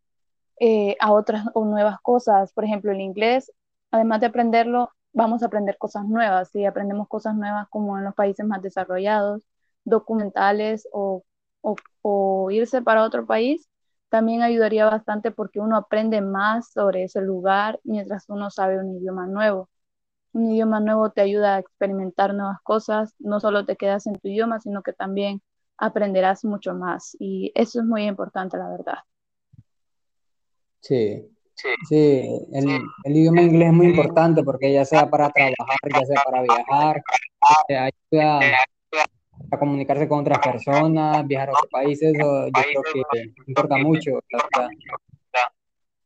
eh, 0.59 0.95
a 0.99 1.11
otras 1.13 1.45
o 1.53 1.65
nuevas 1.65 1.99
cosas. 2.01 2.53
Por 2.53 2.65
ejemplo, 2.65 2.91
el 2.91 3.01
inglés, 3.01 3.51
además 3.91 4.19
de 4.21 4.27
aprenderlo, 4.27 4.91
vamos 5.13 5.43
a 5.43 5.47
aprender 5.47 5.77
cosas 5.77 6.05
nuevas. 6.05 6.49
Si 6.51 6.65
aprendemos 6.65 7.07
cosas 7.07 7.35
nuevas 7.35 7.67
como 7.69 7.97
en 7.97 8.05
los 8.05 8.15
países 8.15 8.45
más 8.45 8.61
desarrollados, 8.61 9.43
documentales 9.85 10.87
o, 10.91 11.23
o, 11.61 12.51
irse 12.51 12.81
para 12.81 13.03
otro 13.03 13.25
país, 13.25 13.69
también 14.09 14.41
ayudaría 14.41 14.85
bastante 14.85 15.31
porque 15.31 15.59
uno 15.59 15.77
aprende 15.77 16.21
más 16.21 16.71
sobre 16.71 17.03
ese 17.03 17.21
lugar 17.21 17.79
mientras 17.83 18.25
uno 18.29 18.49
sabe 18.49 18.79
un 18.79 18.95
idioma 18.97 19.27
nuevo. 19.27 19.69
Un 20.33 20.51
idioma 20.51 20.79
nuevo 20.79 21.11
te 21.11 21.21
ayuda 21.21 21.55
a 21.55 21.59
experimentar 21.59 22.33
nuevas 22.33 22.59
cosas, 22.63 23.15
no 23.19 23.39
solo 23.39 23.65
te 23.65 23.77
quedas 23.77 24.07
en 24.07 24.15
tu 24.19 24.27
idioma, 24.29 24.59
sino 24.59 24.83
que 24.83 24.93
también 24.93 25.41
aprenderás 25.77 26.45
mucho 26.45 26.73
más. 26.75 27.15
Y 27.19 27.51
eso 27.55 27.79
es 27.81 27.85
muy 27.85 28.05
importante, 28.07 28.57
la 28.57 28.69
verdad. 28.69 28.99
Sí, 30.81 31.25
sí, 31.87 32.47
el, 32.53 32.81
el, 33.03 33.15
idioma 33.15 33.41
inglés 33.41 33.67
es 33.67 33.73
muy 33.73 33.87
importante 33.87 34.43
porque 34.43 34.71
ya 34.71 34.85
sea 34.85 35.09
para 35.09 35.29
trabajar, 35.29 35.77
ya 35.93 36.05
sea 36.05 36.21
para 36.23 36.41
viajar, 36.41 37.01
ayuda 37.69 38.39
a 39.51 39.57
comunicarse 39.57 40.07
con 40.07 40.19
otras 40.19 40.39
personas, 40.39 41.27
viajar 41.27 41.49
a 41.49 41.51
otros 41.53 41.71
países, 41.71 42.13
yo 42.13 42.49
creo 42.51 43.05
que 43.11 43.33
importa 43.47 43.77
mucho, 43.77 44.19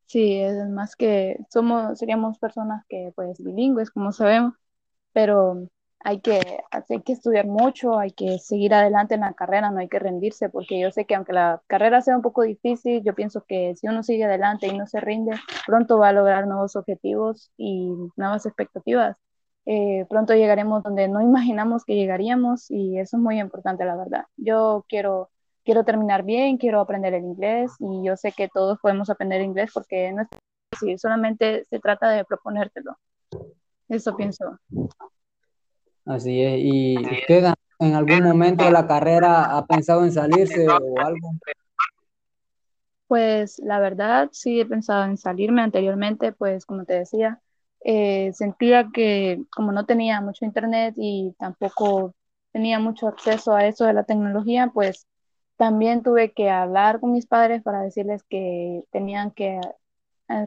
Sí, 0.06 0.36
es 0.40 0.70
más 0.70 0.96
que 0.96 1.40
somos, 1.50 1.98
seríamos 1.98 2.38
personas 2.38 2.86
que 2.88 3.12
pues 3.16 3.44
bilingües, 3.44 3.90
como 3.90 4.12
sabemos, 4.12 4.54
pero 5.12 5.68
hay 6.04 6.20
que, 6.20 6.40
hay 6.72 7.02
que 7.02 7.14
estudiar 7.14 7.48
mucho, 7.48 7.98
hay 7.98 8.12
que 8.12 8.38
seguir 8.40 8.74
adelante 8.74 9.16
en 9.16 9.22
la 9.22 9.34
carrera, 9.34 9.72
no 9.72 9.80
hay 9.80 9.88
que 9.88 10.00
rendirse, 10.00 10.50
porque 10.50 10.80
yo 10.80 10.92
sé 10.92 11.06
que 11.06 11.16
aunque 11.16 11.34
la 11.34 11.62
carrera 11.68 12.02
sea 12.02 12.16
un 12.16 12.22
poco 12.22 12.42
difícil, 12.44 13.02
yo 13.04 13.16
pienso 13.16 13.44
que 13.48 13.74
si 13.76 13.88
uno 13.88 14.04
sigue 14.04 14.26
adelante 14.26 14.68
y 14.68 14.78
no 14.78 14.86
se 14.86 15.00
rinde, 15.00 15.32
pronto 15.66 15.98
va 15.98 16.10
a 16.10 16.14
lograr 16.14 16.46
nuevos 16.46 16.76
objetivos 16.76 17.52
y 17.58 17.94
nuevas 18.18 18.46
expectativas. 18.46 19.18
Eh, 19.66 20.06
pronto 20.10 20.34
llegaremos 20.34 20.84
donde 20.84 21.08
no 21.08 21.22
imaginamos 21.22 21.86
que 21.86 21.96
llegaríamos 21.96 22.70
y 22.70 23.00
eso 23.00 23.16
es 23.18 23.24
muy 23.24 23.40
importante, 23.40 23.86
la 23.86 23.96
verdad. 23.96 24.26
Yo 24.36 24.86
quiero, 24.90 25.30
quiero 25.64 25.86
terminar 25.86 26.24
bien, 26.24 26.58
quiero 26.58 26.82
aprender 26.82 27.14
el 27.14 27.24
inglés 27.24 27.72
y 27.80 28.06
yo 28.06 28.18
sé 28.18 28.34
que 28.34 28.50
todos 28.50 28.78
podemos 28.82 29.10
aprender 29.10 29.42
inglés 29.42 29.72
porque 29.74 30.12
no 30.12 30.24
es 30.24 30.28
difícil, 30.72 31.00
solamente 31.00 31.64
se 31.66 31.80
trata 31.80 32.10
de 32.10 32.26
proponértelo. 32.26 32.98
Eso 33.88 34.16
pienso. 34.18 34.60
Así 36.06 36.42
es. 36.42 36.60
¿Y 36.60 36.98
usted 36.98 37.54
en 37.80 37.94
algún 37.94 38.24
momento 38.24 38.66
de 38.66 38.72
la 38.72 38.88
carrera 38.88 39.58
ha 39.58 39.66
pensado 39.66 40.04
en 40.04 40.12
salirse 40.12 40.68
o 40.68 41.00
algo? 41.00 41.32
Pues 43.08 43.60
la 43.60 43.80
verdad 43.80 44.30
sí 44.32 44.60
he 44.60 44.66
pensado 44.66 45.06
en 45.06 45.18
salirme 45.18 45.62
anteriormente, 45.62 46.32
pues 46.32 46.66
como 46.66 46.86
te 46.86 46.94
decía, 46.94 47.40
eh, 47.84 48.32
sentía 48.34 48.90
que 48.94 49.44
como 49.56 49.72
no 49.72 49.86
tenía 49.86 50.22
mucho 50.22 50.46
internet 50.46 50.96
y 50.98 51.36
tampoco 51.38 52.16
tenía 52.52 52.80
mucho 52.80 53.08
acceso 53.08 53.54
a 53.54 53.66
eso 53.66 53.86
de 53.86 53.94
la 53.94 54.04
tecnología, 54.04 54.72
pues 54.74 55.08
también 55.58 56.02
tuve 56.02 56.34
que 56.34 56.50
hablar 56.50 57.00
con 57.00 57.12
mis 57.12 57.26
padres 57.28 57.62
para 57.62 57.82
decirles 57.82 58.24
que 58.24 58.84
tenían 58.92 59.32
que 59.32 59.60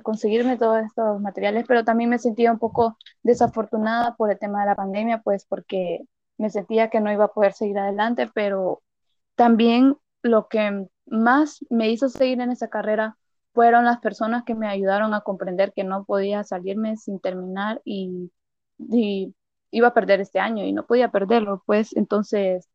conseguirme 0.03 0.57
todos 0.57 0.85
estos 0.85 1.21
materiales, 1.21 1.65
pero 1.67 1.85
también 1.85 2.11
me 2.11 2.19
sentía 2.19 2.53
un 2.53 2.59
poco 2.59 2.97
desafortunada 3.23 4.17
por 4.17 4.31
el 4.31 4.39
tema 4.39 4.61
de 4.61 4.67
la 4.67 4.75
pandemia, 4.77 5.23
pues 5.23 5.47
porque 5.47 6.01
me 6.39 6.51
sentía 6.51 6.91
que 6.91 7.01
no 7.01 7.13
iba 7.13 7.27
a 7.27 7.33
poder 7.33 7.53
seguir 7.53 7.79
adelante, 7.79 8.31
pero 8.35 8.83
también 9.37 9.97
lo 10.23 10.49
que 10.49 10.89
más 11.07 11.65
me 11.71 11.91
hizo 11.91 12.09
seguir 12.09 12.41
en 12.41 12.51
esa 12.53 12.69
carrera 12.69 13.17
fueron 13.53 13.85
las 13.87 14.01
personas 14.01 14.45
que 14.45 14.55
me 14.55 14.69
ayudaron 14.69 15.15
a 15.15 15.23
comprender 15.23 15.73
que 15.75 15.85
no 15.85 16.05
podía 16.05 16.45
salirme 16.45 16.97
sin 16.97 17.21
terminar 17.21 17.81
y, 17.85 18.31
iba 19.71 19.89
a 19.89 19.95
perder 19.95 20.21
este 20.21 20.39
año 20.41 20.65
y 20.65 20.73
no 20.73 20.87
podía 20.87 21.11
perderlo, 21.11 21.63
pues. 21.67 21.95
Entonces 21.97 22.69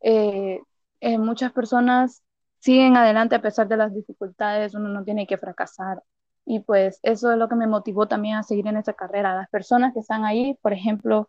eh, 0.00 0.60
eh, 1.00 1.18
muchas 1.18 1.52
personas 1.52 2.22
siguen 2.60 2.96
adelante 2.96 3.36
a 3.36 3.42
pesar 3.42 3.68
de 3.68 3.76
las 3.76 3.94
dificultades, 3.94 4.74
uno 4.74 4.88
no 4.88 5.04
tiene 5.04 5.26
que 5.26 5.38
fracasar, 5.38 6.02
y 6.46 6.60
pues 6.60 7.00
eso 7.02 7.32
es 7.32 7.38
lo 7.38 7.48
que 7.48 7.56
me 7.56 7.66
motivó 7.66 8.06
también 8.08 8.36
a 8.36 8.42
seguir 8.44 8.66
en 8.68 8.76
esa 8.78 8.94
carrera. 8.94 9.34
Las 9.34 9.50
personas 9.50 9.92
que 9.92 10.00
están 10.00 10.24
ahí, 10.24 10.56
por 10.62 10.72
ejemplo, 10.72 11.28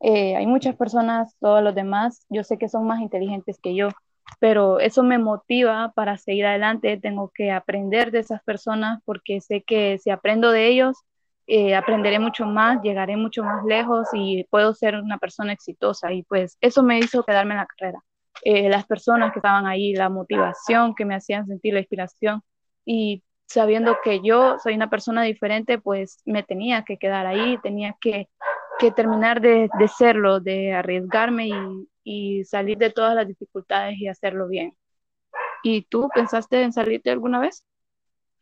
eh, 0.00 0.36
hay 0.36 0.46
muchas 0.46 0.76
personas, 0.76 1.36
todos 1.40 1.62
los 1.62 1.74
demás, 1.74 2.26
yo 2.28 2.44
sé 2.44 2.58
que 2.58 2.68
son 2.68 2.86
más 2.86 3.00
inteligentes 3.00 3.58
que 3.60 3.74
yo, 3.74 3.88
pero 4.40 4.80
eso 4.80 5.02
me 5.04 5.18
motiva 5.18 5.92
para 5.94 6.18
seguir 6.18 6.46
adelante. 6.46 6.98
Tengo 6.98 7.30
que 7.34 7.52
aprender 7.52 8.10
de 8.10 8.20
esas 8.20 8.42
personas 8.42 9.00
porque 9.04 9.40
sé 9.40 9.62
que 9.62 9.98
si 9.98 10.10
aprendo 10.10 10.50
de 10.52 10.68
ellos, 10.68 10.96
eh, 11.46 11.74
aprenderé 11.76 12.18
mucho 12.18 12.44
más, 12.46 12.82
llegaré 12.82 13.16
mucho 13.16 13.42
más 13.44 13.64
lejos 13.64 14.08
y 14.12 14.44
puedo 14.50 14.74
ser 14.74 14.96
una 14.96 15.18
persona 15.18 15.52
exitosa. 15.52 16.12
Y 16.12 16.24
pues 16.24 16.56
eso 16.60 16.82
me 16.82 16.98
hizo 16.98 17.22
quedarme 17.24 17.54
en 17.54 17.58
la 17.60 17.66
carrera. 17.66 18.00
Eh, 18.44 18.68
las 18.68 18.86
personas 18.86 19.32
que 19.32 19.38
estaban 19.40 19.66
ahí, 19.66 19.94
la 19.94 20.08
motivación 20.10 20.94
que 20.94 21.04
me 21.04 21.14
hacían 21.14 21.46
sentir 21.46 21.74
la 21.74 21.80
inspiración. 21.80 22.42
Y 22.84 23.22
sabiendo 23.48 23.98
que 24.04 24.20
yo 24.22 24.58
soy 24.62 24.74
una 24.74 24.90
persona 24.90 25.22
diferente, 25.22 25.78
pues 25.78 26.22
me 26.26 26.42
tenía 26.42 26.84
que 26.84 26.98
quedar 26.98 27.26
ahí, 27.26 27.58
tenía 27.62 27.96
que, 28.00 28.28
que 28.78 28.92
terminar 28.92 29.40
de, 29.40 29.68
de, 29.78 29.88
serlo, 29.88 30.40
de 30.40 30.72
arriesgarme 30.74 31.48
y, 31.48 31.88
y 32.04 32.44
salir 32.44 32.78
de 32.78 32.90
todas 32.90 33.14
las 33.14 33.26
dificultades 33.28 33.98
y 33.98 34.08
hacerlo 34.08 34.48
bien. 34.48 34.76
¿Y 35.62 35.82
tú 35.82 36.08
pensaste 36.14 36.62
en 36.62 36.72
salirte 36.72 37.10
alguna 37.10 37.40
vez? 37.40 37.64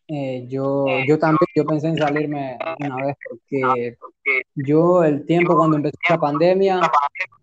Eh, 0.08 0.46
yo, 0.46 0.86
yo 1.06 1.18
también, 1.18 1.48
yo 1.54 1.66
pensé 1.66 1.88
en 1.88 1.98
salirme 1.98 2.56
una 2.78 3.06
vez 3.06 3.16
porque 3.28 3.96
yo 4.54 5.02
el 5.02 5.26
tiempo 5.26 5.56
cuando 5.56 5.78
empezó 5.78 5.96
la 6.08 6.18
pandemia, 6.18 6.80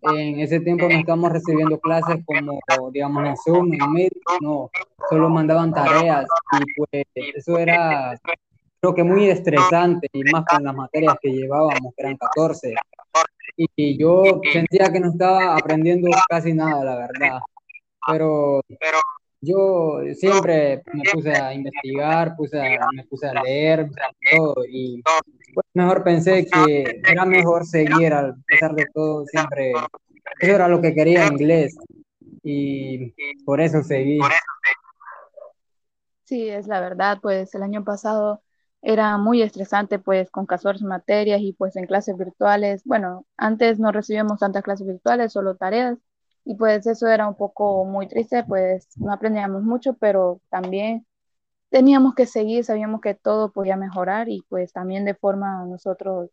en 0.02 0.40
ese 0.40 0.60
tiempo 0.60 0.88
no 0.88 0.94
estábamos 0.94 1.32
recibiendo 1.32 1.78
clases 1.78 2.24
como, 2.24 2.58
digamos, 2.90 3.26
en 3.26 3.36
Zoom, 3.36 3.72
en 3.74 3.92
Meet, 3.92 4.12
no, 4.40 4.70
solo 5.10 5.28
mandaban 5.28 5.74
tareas 5.74 6.26
y 6.52 6.64
pues 6.76 7.04
eso 7.14 7.58
era, 7.58 8.18
creo 8.80 8.94
que 8.94 9.04
muy 9.04 9.28
estresante 9.28 10.08
y 10.12 10.22
más 10.24 10.46
con 10.46 10.64
las 10.64 10.74
materias 10.74 11.16
que 11.20 11.32
llevábamos, 11.32 11.92
que 11.94 12.02
eran 12.02 12.16
14. 12.16 12.74
Y 13.56 13.98
yo 13.98 14.40
sentía 14.52 14.90
que 14.90 15.00
no 15.00 15.10
estaba 15.10 15.54
aprendiendo 15.54 16.08
casi 16.28 16.54
nada, 16.54 16.82
la 16.82 16.96
verdad. 16.96 17.40
Pero 18.06 18.62
yo 19.44 20.00
siempre 20.14 20.82
me 20.92 21.02
puse 21.12 21.32
a 21.32 21.54
investigar, 21.54 22.36
puse 22.36 22.58
me 22.94 23.04
puse 23.04 23.28
a 23.28 23.42
leer 23.42 23.88
todo 24.30 24.54
y 24.68 25.02
pues 25.54 25.66
mejor 25.74 26.02
pensé 26.02 26.46
que 26.46 27.00
era 27.08 27.24
mejor 27.24 27.64
seguir 27.64 28.12
a 28.12 28.34
pesar 28.46 28.74
de 28.74 28.86
todo, 28.92 29.24
siempre 29.26 29.72
eso 30.40 30.52
era 30.52 30.68
lo 30.68 30.80
que 30.80 30.94
quería 30.94 31.26
inglés 31.26 31.76
y 32.42 33.14
por 33.44 33.60
eso 33.60 33.82
seguí. 33.82 34.18
Sí, 36.24 36.48
es 36.48 36.66
la 36.66 36.80
verdad, 36.80 37.18
pues 37.20 37.54
el 37.54 37.62
año 37.62 37.84
pasado 37.84 38.42
era 38.82 39.16
muy 39.16 39.42
estresante 39.42 39.98
pues 39.98 40.30
con 40.30 40.46
14 40.46 40.84
materias 40.84 41.40
y 41.40 41.52
pues 41.52 41.76
en 41.76 41.86
clases 41.86 42.16
virtuales, 42.16 42.82
bueno, 42.84 43.26
antes 43.36 43.78
no 43.78 43.92
recibíamos 43.92 44.40
tantas 44.40 44.62
clases 44.62 44.86
virtuales, 44.86 45.32
solo 45.32 45.56
tareas 45.56 45.98
y 46.44 46.56
pues 46.56 46.86
eso 46.86 47.06
era 47.08 47.28
un 47.28 47.36
poco 47.36 47.84
muy 47.84 48.08
triste, 48.08 48.44
pues 48.44 48.88
no 48.96 49.12
aprendíamos 49.12 49.62
mucho, 49.62 49.94
pero 49.94 50.40
también 50.50 51.06
teníamos 51.70 52.14
que 52.14 52.26
seguir, 52.26 52.64
sabíamos 52.64 53.00
que 53.02 53.14
todo 53.14 53.52
podía 53.52 53.76
mejorar 53.76 54.28
y 54.30 54.42
pues 54.48 54.72
también 54.72 55.04
de 55.06 55.14
forma 55.14 55.64
nosotros 55.66 56.30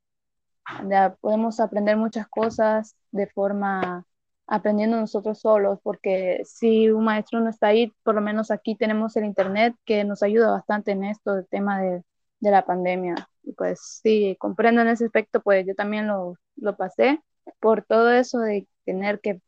ya 0.90 1.16
podemos 1.22 1.60
aprender 1.60 1.98
muchas 1.98 2.28
cosas 2.28 2.96
de 3.12 3.28
forma 3.28 4.06
aprendiendo 4.48 4.98
nosotros 5.00 5.40
solos, 5.40 5.80
porque 5.84 6.42
si 6.46 6.90
un 6.90 7.06
maestro 7.06 7.40
no 7.40 7.50
está 7.50 7.68
ahí, 7.68 7.94
por 8.04 8.16
lo 8.16 8.22
menos 8.22 8.52
aquí 8.52 8.76
tenemos 8.76 9.16
el 9.16 9.26
internet 9.26 9.76
que 9.86 10.04
nos 10.04 10.24
ayuda 10.24 10.52
bastante 10.52 10.92
en 10.92 11.06
esto, 11.06 11.38
el 11.38 11.48
tema 11.48 11.82
de, 11.82 12.04
de 12.40 12.52
la 12.52 12.66
pandemia. 12.66 13.16
Y 13.44 13.54
pues 13.54 14.02
sí, 14.04 14.36
comprendo 14.40 14.82
en 14.82 14.90
ese 14.90 15.06
aspecto, 15.06 15.42
pues 15.42 15.66
yo 15.66 15.74
también 15.76 16.08
lo, 16.08 16.36
lo 16.58 16.76
pasé 16.76 17.22
por 17.60 17.84
todo 17.86 18.12
eso 18.12 18.40
de 18.40 18.68
tener 18.86 19.22
que 19.22 19.42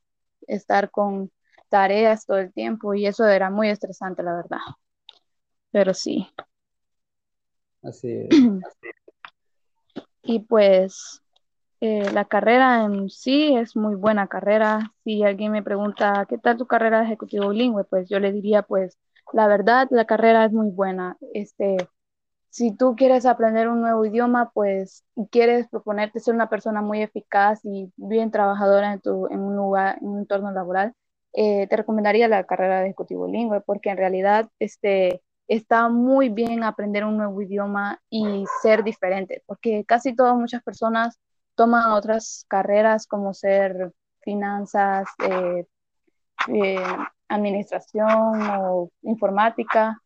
estar 0.47 0.91
con 0.91 1.31
tareas 1.69 2.25
todo 2.25 2.37
el 2.37 2.53
tiempo 2.53 2.93
y 2.93 3.07
eso 3.07 3.27
era 3.27 3.49
muy 3.49 3.69
estresante, 3.69 4.23
la 4.23 4.35
verdad. 4.35 4.59
Pero 5.71 5.93
sí. 5.93 6.27
Así 7.81 8.11
es. 8.11 8.29
Y 10.25 10.39
pues 10.39 11.21
eh, 11.81 12.09
la 12.13 12.23
carrera 12.25 12.85
en 12.85 13.09
sí 13.09 13.55
es 13.57 13.75
muy 13.75 13.95
buena 13.95 14.27
carrera. 14.27 14.93
Si 15.03 15.21
alguien 15.21 15.51
me 15.51 15.61
pregunta, 15.61 16.25
¿qué 16.29 16.37
tal 16.37 16.57
tu 16.57 16.65
carrera 16.65 16.99
de 16.99 17.05
ejecutivo 17.07 17.49
bilingüe? 17.49 17.83
Pues 17.83 18.07
yo 18.07 18.21
le 18.21 18.31
diría, 18.31 18.61
pues 18.61 18.97
la 19.33 19.47
verdad, 19.47 19.89
la 19.91 20.05
carrera 20.05 20.45
es 20.45 20.53
muy 20.53 20.69
buena. 20.69 21.17
Este, 21.33 21.75
si 22.53 22.71
tú 22.71 22.95
quieres 22.95 23.25
aprender 23.25 23.67
un 23.67 23.81
nuevo 23.81 24.05
idioma, 24.05 24.51
pues 24.53 25.03
quieres 25.31 25.67
proponerte 25.69 26.19
ser 26.19 26.35
una 26.35 26.49
persona 26.49 26.83
muy 26.83 27.01
eficaz 27.01 27.61
y 27.65 27.91
bien 27.97 28.29
trabajadora 28.29 28.93
en, 28.93 29.01
tu, 29.01 29.25
en 29.31 29.39
un 29.39 29.55
lugar, 29.55 29.97
en 29.99 30.07
un 30.09 30.19
entorno 30.19 30.51
laboral, 30.51 30.93
eh, 31.33 31.65
te 31.67 31.77
recomendaría 31.77 32.27
la 32.27 32.43
carrera 32.43 32.81
de 32.81 32.85
ejecutivo 32.85 33.25
bilingüe, 33.25 33.61
porque 33.61 33.89
en 33.89 33.97
realidad 33.97 34.49
este, 34.59 35.23
está 35.47 35.89
muy 35.89 36.29
bien 36.29 36.63
aprender 36.63 37.05
un 37.05 37.17
nuevo 37.17 37.41
idioma 37.41 37.99
y 38.11 38.45
ser 38.61 38.83
diferente, 38.83 39.41
porque 39.47 39.83
casi 39.87 40.15
todas, 40.15 40.35
muchas 40.35 40.61
personas 40.61 41.19
toman 41.55 41.91
otras 41.93 42.45
carreras 42.47 43.07
como 43.07 43.33
ser 43.33 43.93
finanzas, 44.21 45.07
eh, 45.27 45.65
eh, 46.49 46.85
administración 47.29 48.41
o 48.59 48.91
informática, 49.01 50.02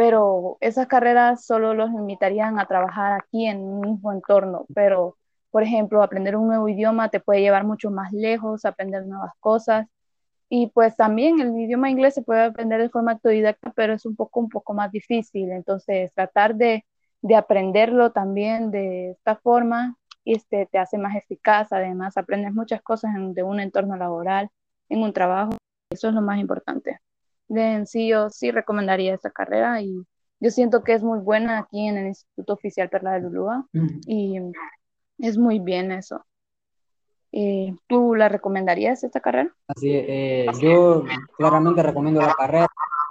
pero 0.00 0.56
esas 0.60 0.86
carreras 0.86 1.44
solo 1.44 1.74
los 1.74 1.90
invitarían 1.90 2.58
a 2.58 2.64
trabajar 2.64 3.12
aquí 3.20 3.44
en 3.46 3.60
un 3.60 3.82
mismo 3.82 4.12
entorno, 4.14 4.64
pero 4.74 5.18
por 5.50 5.62
ejemplo, 5.62 6.02
aprender 6.02 6.36
un 6.36 6.46
nuevo 6.48 6.70
idioma 6.70 7.10
te 7.10 7.20
puede 7.20 7.42
llevar 7.42 7.64
mucho 7.64 7.90
más 7.90 8.10
lejos, 8.10 8.64
aprender 8.64 9.06
nuevas 9.06 9.34
cosas. 9.40 9.86
Y 10.48 10.68
pues 10.68 10.96
también 10.96 11.38
el 11.40 11.50
idioma 11.60 11.90
inglés 11.90 12.14
se 12.14 12.22
puede 12.22 12.44
aprender 12.44 12.80
de 12.80 12.88
forma 12.88 13.12
autodidacta, 13.12 13.72
pero 13.76 13.92
es 13.92 14.06
un 14.06 14.16
poco, 14.16 14.40
un 14.40 14.48
poco 14.48 14.72
más 14.72 14.90
difícil. 14.90 15.50
Entonces, 15.52 16.14
tratar 16.14 16.54
de, 16.54 16.86
de 17.20 17.36
aprenderlo 17.36 18.10
también 18.10 18.70
de 18.70 19.10
esta 19.10 19.36
forma 19.36 19.98
este, 20.24 20.64
te 20.72 20.78
hace 20.78 20.96
más 20.96 21.14
eficaz. 21.14 21.72
Además, 21.72 22.16
aprendes 22.16 22.54
muchas 22.54 22.80
cosas 22.80 23.12
de 23.34 23.42
un 23.42 23.60
entorno 23.60 23.96
laboral, 23.96 24.48
en 24.88 25.02
un 25.02 25.12
trabajo. 25.12 25.52
Eso 25.90 26.08
es 26.08 26.14
lo 26.14 26.22
más 26.22 26.38
importante 26.38 27.00
de 27.50 27.72
en 27.72 27.86
sí 27.86 28.08
yo 28.08 28.30
sí 28.30 28.50
recomendaría 28.52 29.12
esta 29.12 29.30
carrera 29.30 29.82
y 29.82 30.06
yo 30.38 30.50
siento 30.50 30.82
que 30.84 30.94
es 30.94 31.02
muy 31.02 31.18
buena 31.18 31.58
aquí 31.58 31.86
en 31.86 31.98
el 31.98 32.06
Instituto 32.06 32.54
Oficial 32.54 32.88
Perla 32.88 33.12
de 33.12 33.20
Lulúa 33.20 33.66
y 34.06 34.38
es 35.18 35.36
muy 35.36 35.58
bien 35.58 35.92
eso. 35.92 36.24
Eh, 37.32 37.74
¿Tú 37.88 38.14
la 38.14 38.28
recomendarías 38.28 39.04
esta 39.04 39.20
carrera? 39.20 39.54
Así, 39.68 39.90
eh, 39.92 40.46
yo 40.60 41.04
claramente 41.36 41.82
recomiendo 41.82 42.20
la 42.20 42.34
carrera. 42.34 42.68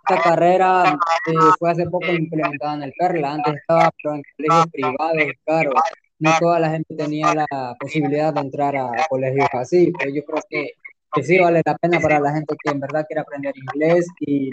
Esta 0.09 0.21
carrera 0.21 0.97
eh, 1.27 1.33
fue 1.59 1.71
hace 1.71 1.85
poco 1.89 2.07
implementada 2.07 2.75
en 2.75 2.83
el 2.83 2.93
Perla, 2.97 3.33
antes 3.33 3.55
estaba 3.55 3.91
pero 4.01 4.15
en 4.15 4.23
colegios 4.35 4.67
privados, 4.71 5.33
claro, 5.45 5.71
no 6.19 6.31
toda 6.39 6.59
la 6.59 6.69
gente 6.71 6.95
tenía 6.95 7.33
la 7.35 7.75
posibilidad 7.79 8.33
de 8.33 8.39
entrar 8.39 8.75
a 8.75 8.89
colegios 9.09 9.49
así, 9.53 9.91
pero 9.97 10.11
yo 10.11 10.23
creo 10.25 10.41
que 10.49 10.71
que 11.13 11.23
sí 11.23 11.39
vale 11.39 11.61
la 11.65 11.77
pena 11.77 11.99
para 11.99 12.19
la 12.19 12.33
gente 12.33 12.55
que 12.63 12.71
en 12.71 12.79
verdad 12.79 13.05
quiere 13.07 13.21
aprender 13.21 13.53
inglés 13.57 14.07
y 14.19 14.49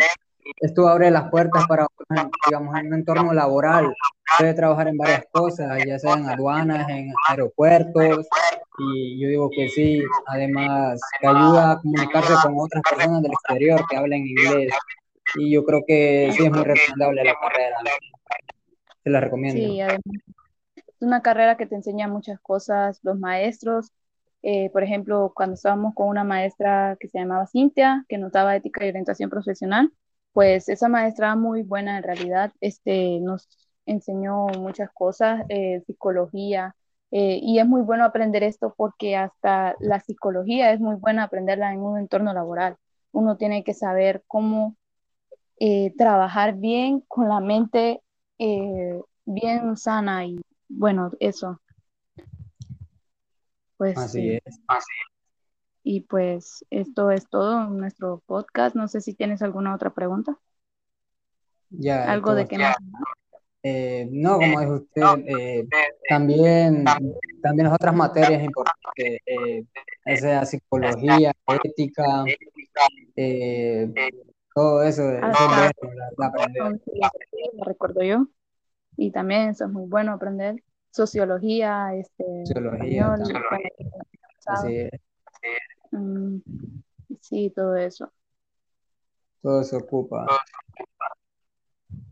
esto 0.60 0.88
abre 0.88 1.10
las 1.10 1.28
puertas 1.30 1.66
para, 1.66 1.86
digamos, 2.46 2.78
en 2.78 2.86
un 2.88 2.94
entorno 2.94 3.32
laboral. 3.32 3.92
Puede 4.38 4.54
trabajar 4.54 4.88
en 4.88 4.96
varias 4.96 5.24
cosas, 5.32 5.82
ya 5.84 5.98
sea 5.98 6.14
en 6.14 6.28
aduanas, 6.28 6.88
en 6.88 7.12
aeropuertos, 7.28 8.26
y 8.78 9.20
yo 9.20 9.28
digo 9.28 9.50
que 9.50 9.68
sí, 9.68 10.02
además 10.26 11.00
que 11.20 11.26
ayuda 11.26 11.72
a 11.72 11.80
comunicarse 11.80 12.34
con 12.42 12.54
otras 12.58 12.82
personas 12.82 13.22
del 13.22 13.32
exterior 13.32 13.80
que 13.88 13.96
hablen 13.96 14.26
inglés. 14.26 14.72
Y 15.36 15.52
yo 15.52 15.64
creo 15.64 15.82
que 15.86 16.30
sí 16.36 16.44
es 16.44 16.50
muy 16.50 16.62
recomendable 16.62 17.24
la 17.24 17.34
carrera. 17.34 17.76
Se 19.02 19.10
la 19.10 19.20
recomiendo. 19.20 19.60
Sí, 19.60 19.80
además 19.80 20.02
es 20.76 21.02
una 21.02 21.22
carrera 21.22 21.56
que 21.56 21.66
te 21.66 21.74
enseña 21.74 22.08
muchas 22.08 22.40
cosas. 22.40 23.00
Los 23.02 23.18
maestros 23.18 23.92
eh, 24.48 24.70
por 24.70 24.85
ejemplo, 24.85 25.32
cuando 25.35 25.54
estábamos 25.54 25.92
con 25.92 26.06
una 26.06 26.22
maestra 26.22 26.96
que 27.00 27.09
se 27.09 27.18
llamaba 27.18 27.48
Cintia, 27.48 28.04
que 28.09 28.16
nos 28.16 28.30
daba 28.30 28.54
ética 28.54 28.85
y 28.87 28.90
orientación 28.90 29.28
profesional, 29.28 29.92
pues 30.32 30.68
esa 30.68 30.88
maestra 30.88 31.35
muy 31.35 31.62
buena 31.64 31.96
en 31.96 32.04
realidad, 32.04 32.52
este, 32.61 33.18
nos 33.20 33.48
enseñó 33.87 34.46
muchas 34.61 34.88
cosas, 34.92 35.44
eh, 35.48 35.82
psicología, 35.88 36.76
eh, 37.11 37.40
y 37.42 37.59
es 37.59 37.66
muy 37.66 37.82
bueno 37.82 38.04
aprender 38.04 38.44
esto 38.44 38.72
porque 38.76 39.16
hasta 39.16 39.74
la 39.80 39.98
psicología 39.98 40.70
es 40.72 40.78
muy 40.78 40.94
buena 40.94 41.24
aprenderla 41.24 41.72
en 41.72 41.80
un 41.80 41.98
entorno 41.98 42.32
laboral. 42.32 42.76
Uno 43.11 43.37
tiene 43.37 43.64
que 43.64 43.74
saber 43.74 44.22
cómo 44.28 44.76
trabajar 45.96 46.54
bien 46.54 47.00
con 47.09 47.28
la 47.28 47.40
mente 47.40 48.00
bien 49.24 49.76
sana 49.76 50.24
y 50.26 50.40
bueno, 50.68 51.11
eso. 51.18 51.61
Pues 53.76 53.96
Así 53.98 54.40
es. 54.44 54.60
Y 55.82 56.00
pues 56.00 56.64
esto 56.70 57.10
es 57.10 57.28
todo 57.28 57.64
en 57.64 57.78
nuestro 57.78 58.22
podcast. 58.26 58.74
No 58.74 58.88
sé 58.88 59.00
si 59.00 59.14
tienes 59.14 59.42
alguna 59.42 59.74
otra 59.74 59.94
pregunta. 59.94 60.36
Ya, 61.70 62.10
Algo 62.10 62.34
de 62.34 62.46
que 62.46 62.58
más. 62.58 62.76
Eh, 63.62 64.08
no, 64.12 64.38
como 64.38 64.60
dijo 64.60 64.74
usted, 64.74 65.02
eh, 65.26 65.68
también, 66.08 66.84
también 67.42 67.66
las 67.66 67.74
otras 67.74 67.94
materias 67.96 68.42
importantes, 68.42 69.20
eh, 69.26 69.64
esa 70.04 70.44
psicología, 70.44 71.32
ética, 71.64 72.24
eh, 73.16 73.92
todo 74.54 74.84
eso, 74.84 75.10
es 75.10 75.20
bueno, 75.20 75.70
la 76.16 76.26
aprender. 76.26 76.80
Lo 77.54 77.64
recuerdo 77.64 78.02
yo. 78.02 78.28
Y 78.96 79.10
también 79.10 79.50
eso 79.50 79.64
es 79.64 79.70
muy 79.70 79.88
bueno 79.88 80.12
aprender. 80.12 80.62
Sociología, 80.96 81.94
este, 81.94 82.46
Sociología, 82.46 83.14
español, 83.14 83.72
Así 84.46 84.76
es, 84.76 85.00
mm, 85.90 86.38
sí, 87.20 87.52
todo 87.54 87.76
eso. 87.76 88.11
todo 89.42 89.62
se 89.62 89.76
ocupa. 89.76 90.26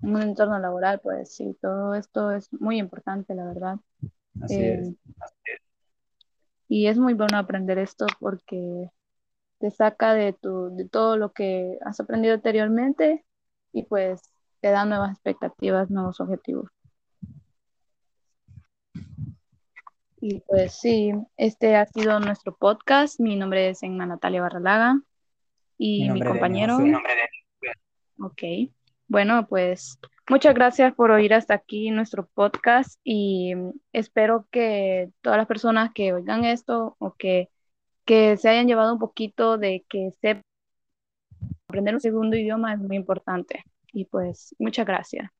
un 0.03 0.21
entorno 0.21 0.59
laboral, 0.59 1.01
pues 1.01 1.35
sí, 1.35 1.57
todo 1.63 1.95
esto 1.95 2.31
es 2.33 2.53
muy 2.53 2.79
importante, 2.79 3.35
la 3.35 3.47
verdad. 3.47 3.77
Así 4.43 4.63
Eh, 4.63 4.81
es. 4.83 4.93
y 6.69 6.87
es 6.87 6.99
muy 6.99 7.15
bueno 7.15 7.39
aprender 7.39 7.79
esto 7.79 8.05
porque 8.21 8.91
te 9.61 9.71
saca 9.71 10.13
de 10.13 10.35
tu, 10.35 10.77
de 10.77 10.87
todo 10.87 11.17
lo 11.17 11.33
que 11.33 11.79
has 11.81 12.01
aprendido 12.01 12.35
anteriormente 12.35 13.25
y 13.73 13.85
pues 13.85 14.21
te 14.61 14.71
da 14.71 14.85
nuevas 14.85 15.13
expectativas, 15.13 15.91
nuevos 15.91 16.21
objetivos. 16.21 16.74
Y 20.27 20.41
pues 20.41 20.73
sí, 20.73 21.13
este 21.37 21.77
ha 21.77 21.85
sido 21.85 22.19
nuestro 22.19 22.57
podcast. 22.57 23.21
Mi 23.21 23.37
nombre 23.37 23.69
es 23.69 23.83
Enma 23.83 24.07
Natalia 24.07 24.41
Barralaga 24.41 24.95
Mi 24.95 25.03
y 25.77 26.01
mi 26.01 26.09
nombre 26.09 26.31
es 26.31 26.41
Denis 26.41 26.67
compañero. 26.67 26.75
José. 26.79 27.73
Ok. 28.19 28.73
Bueno, 29.07 29.47
pues 29.47 29.99
muchas 30.31 30.55
gracias 30.55 30.95
por 30.95 31.11
oír 31.11 31.35
hasta 31.35 31.53
aquí 31.53 31.91
nuestro 31.91 32.27
podcast 32.33 32.99
y 33.05 33.53
espero 33.93 34.49
que 34.51 35.11
todas 35.21 35.37
las 35.37 35.47
personas 35.47 35.91
que 35.95 36.15
oigan 36.15 36.47
esto 36.47 36.97
o 36.99 37.13
que, 37.13 37.51
que 38.07 38.39
se 38.39 38.49
hayan 38.49 38.67
llevado 38.67 38.95
un 38.95 39.01
poquito 39.01 39.59
de 39.59 39.85
que 39.91 40.13
sepan 40.23 40.41
aprender 41.69 41.97
un 41.97 42.01
segundo 42.01 42.35
idioma 42.35 42.73
es 42.73 42.79
muy 42.79 42.97
importante. 42.97 43.63
Y 43.93 44.07
pues 44.07 44.55
muchas 44.59 44.87
gracias. 44.87 45.31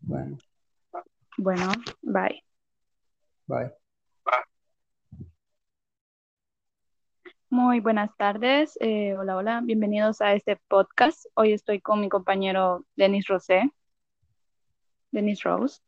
Bueno, 0.00 0.38
Bueno, 1.38 1.70
bye. 2.02 2.42
Bye. 3.50 3.70
Muy 7.50 7.80
buenas 7.80 8.16
tardes. 8.16 8.78
eh, 8.80 9.16
hola, 9.18 9.36
hola. 9.36 9.60
Bienvenidos 9.64 10.20
a 10.20 10.34
este 10.34 10.56
podcast. 10.68 11.26
Hoy 11.34 11.52
estoy 11.52 11.80
con 11.80 12.00
mi 12.00 12.08
compañero 12.08 12.86
Denis 12.94 13.26
Rosé. 13.26 13.68
Denis 15.10 15.42
Rose. 15.42 15.80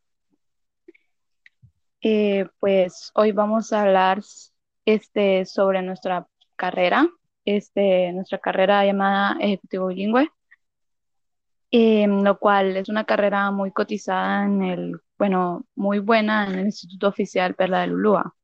Eh, 2.01 2.45
pues 2.59 3.11
hoy 3.15 3.31
vamos 3.31 3.71
a 3.71 3.83
hablar 3.83 4.21
este, 4.83 5.45
sobre 5.45 5.81
nuestra 5.81 6.27
carrera, 6.57 7.07
este, 7.45 8.11
nuestra 8.11 8.39
carrera 8.39 8.85
llamada 8.85 9.37
Ejecutivo 9.39 9.87
Bilingüe, 9.87 10.29
eh, 11.75 12.05
lo 12.07 12.37
cual 12.37 12.77
es 12.77 12.87
una 12.87 13.03
carrera 13.03 13.49
muy 13.49 13.71
cotizada 13.71 14.45
en 14.45 14.61
el, 14.61 15.01
bueno, 15.17 15.65
muy 15.75 15.97
buena 15.97 16.45
en 16.45 16.59
el 16.59 16.65
Instituto 16.67 17.07
Oficial 17.07 17.55
Perla 17.55 17.81
de 17.81 17.87
Lulúa 17.87 18.35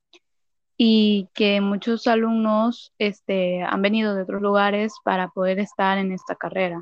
y 0.78 1.30
que 1.36 1.62
muchos 1.62 2.08
alumnos 2.08 2.92
este, 2.98 3.62
han 3.62 3.84
venido 3.84 4.16
de 4.16 4.24
otros 4.24 4.42
lugares 4.42 4.96
para 5.04 5.30
poder 5.30 5.60
estar 5.60 6.00
en 6.00 6.12
esta 6.12 6.36
carrera. 6.36 6.82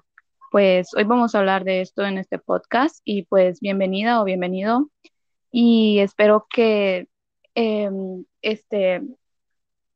Pues 0.49 0.93
hoy 0.95 1.03
vamos 1.03 1.35
a 1.35 1.39
hablar 1.39 1.65
de 1.65 1.81
esto 1.81 2.05
en 2.05 2.17
este 2.17 2.39
podcast 2.39 3.01
y 3.03 3.23
pues 3.23 3.59
bienvenida 3.59 4.21
o 4.21 4.23
bienvenido 4.23 4.89
y 5.51 5.99
espero 5.99 6.47
que 6.49 7.09
eh, 7.55 7.89
este, 8.41 9.01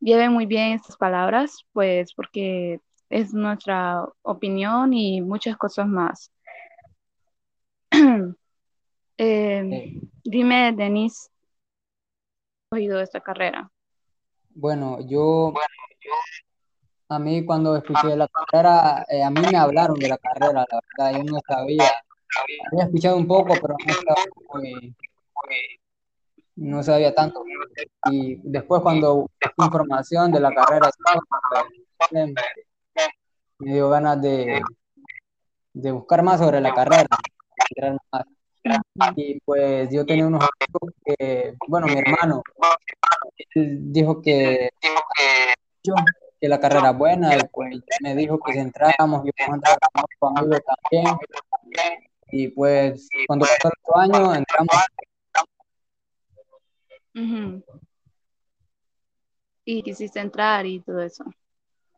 lleven 0.01 0.33
muy 0.33 0.47
bien 0.47 0.73
estas 0.73 0.97
palabras, 0.97 1.65
pues 1.71 2.13
porque 2.13 2.81
es 3.09 3.33
nuestra 3.33 4.05
opinión 4.23 4.93
y 4.93 5.21
muchas 5.21 5.55
cosas 5.55 5.87
más. 5.87 6.31
Eh, 9.17 9.59
Eh, 9.59 9.99
dime, 10.23 10.71
Denis, 10.75 11.29
¿has 12.71 12.77
oído 12.77 12.99
esta 12.99 13.21
carrera? 13.21 13.69
bueno, 14.55 14.97
yo, 15.07 15.53
a 17.09 17.19
mí 17.19 17.45
cuando 17.45 17.75
escuché 17.75 18.15
la 18.15 18.27
carrera, 18.27 19.05
eh, 19.07 19.21
a 19.23 19.29
mí 19.29 19.41
me 19.51 19.57
hablaron 19.57 19.99
de 19.99 20.09
la 20.09 20.17
carrera, 20.17 20.65
la 20.71 20.79
verdad, 20.97 21.19
yo 21.19 21.23
no 21.31 21.39
sabía. 21.47 21.91
Había 22.71 22.85
escuchado 22.85 23.17
un 23.17 23.27
poco, 23.27 23.53
pero 23.61 23.75
no 23.85 23.91
estaba 23.93 24.21
muy- 24.53 24.95
no 26.55 26.81
sabía 26.81 27.13
tanto. 27.13 27.43
Y 28.05 28.37
después 28.43 28.81
cuando 28.81 29.15
busqué 29.15 29.49
información 29.57 30.31
de 30.31 30.39
la 30.39 30.51
carrera, 30.51 30.89
me 33.59 33.73
dio 33.73 33.89
ganas 33.89 34.19
de, 34.21 34.61
de 35.73 35.91
buscar 35.91 36.23
más 36.23 36.39
sobre 36.39 36.59
la 36.59 36.73
carrera, 36.73 37.07
más. 38.11 38.25
Y 39.15 39.39
pues 39.41 39.89
yo 39.91 40.05
tenía 40.05 40.27
unos 40.27 40.41
amigos 40.41 40.93
que, 41.03 41.55
bueno, 41.67 41.87
mi 41.87 41.97
hermano, 41.97 42.43
él 43.55 43.91
dijo 43.91 44.21
que, 44.21 44.69
que 46.39 46.47
la 46.47 46.59
carrera 46.59 46.91
es 46.91 46.97
buena 46.97 47.35
y 47.35 47.39
pues 47.51 47.83
me 48.01 48.15
dijo 48.15 48.39
que 48.39 48.53
si 48.53 48.59
entráramos, 48.59 49.23
yo 49.25 49.31
a 49.37 49.55
entrar 49.55 49.77
con 50.19 50.31
otro 50.31 50.37
amigo 50.37 50.59
también. 50.89 51.17
Y 52.31 52.47
pues 52.49 53.09
cuando 53.27 53.45
pasó 53.45 53.67
el 53.67 53.73
otro 53.83 53.97
año, 53.99 54.35
entramos. 54.35 54.75
Y 59.65 59.83
quisiste 59.83 60.19
entrar 60.19 60.65
y 60.65 60.79
todo 60.81 61.01
eso. 61.01 61.25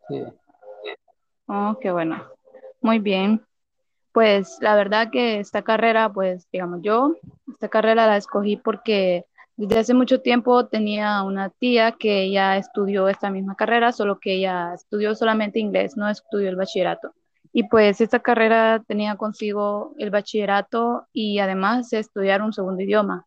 Sí. 0.10 0.24
Oh, 1.48 1.78
qué 1.80 1.92
bueno. 1.92 2.26
Muy 2.82 3.00
bien. 3.00 3.46
Pues 4.14 4.60
la 4.62 4.76
verdad 4.76 5.10
que 5.12 5.40
esta 5.40 5.64
carrera, 5.64 6.14
pues 6.14 6.48
digamos 6.52 6.82
yo, 6.84 7.16
esta 7.52 7.68
carrera 7.68 8.06
la 8.06 8.18
escogí 8.18 8.58
porque 8.58 9.26
desde 9.56 9.80
hace 9.80 9.94
mucho 9.96 10.22
tiempo 10.22 10.68
tenía 10.68 11.24
una 11.24 11.50
tía 11.50 11.94
que 11.94 12.22
ella 12.24 12.58
estudió 12.58 13.08
esta 13.08 13.32
misma 13.32 13.56
carrera, 13.56 13.92
solo 13.92 14.20
que 14.20 14.36
ella 14.36 14.74
estudió 14.76 15.16
solamente 15.16 15.60
inglés, 15.60 15.98
no 15.98 16.08
estudió 16.08 16.50
el 16.50 16.56
bachillerato. 16.56 17.14
Y 17.52 17.68
pues 17.68 18.02
esta 18.02 18.20
carrera 18.20 18.84
tenía 18.88 19.16
consigo 19.16 19.94
el 19.98 20.12
bachillerato 20.12 21.08
y 21.12 21.40
además 21.40 21.92
estudiar 21.94 22.42
un 22.44 22.54
segundo 22.54 22.82
idioma. 22.84 23.26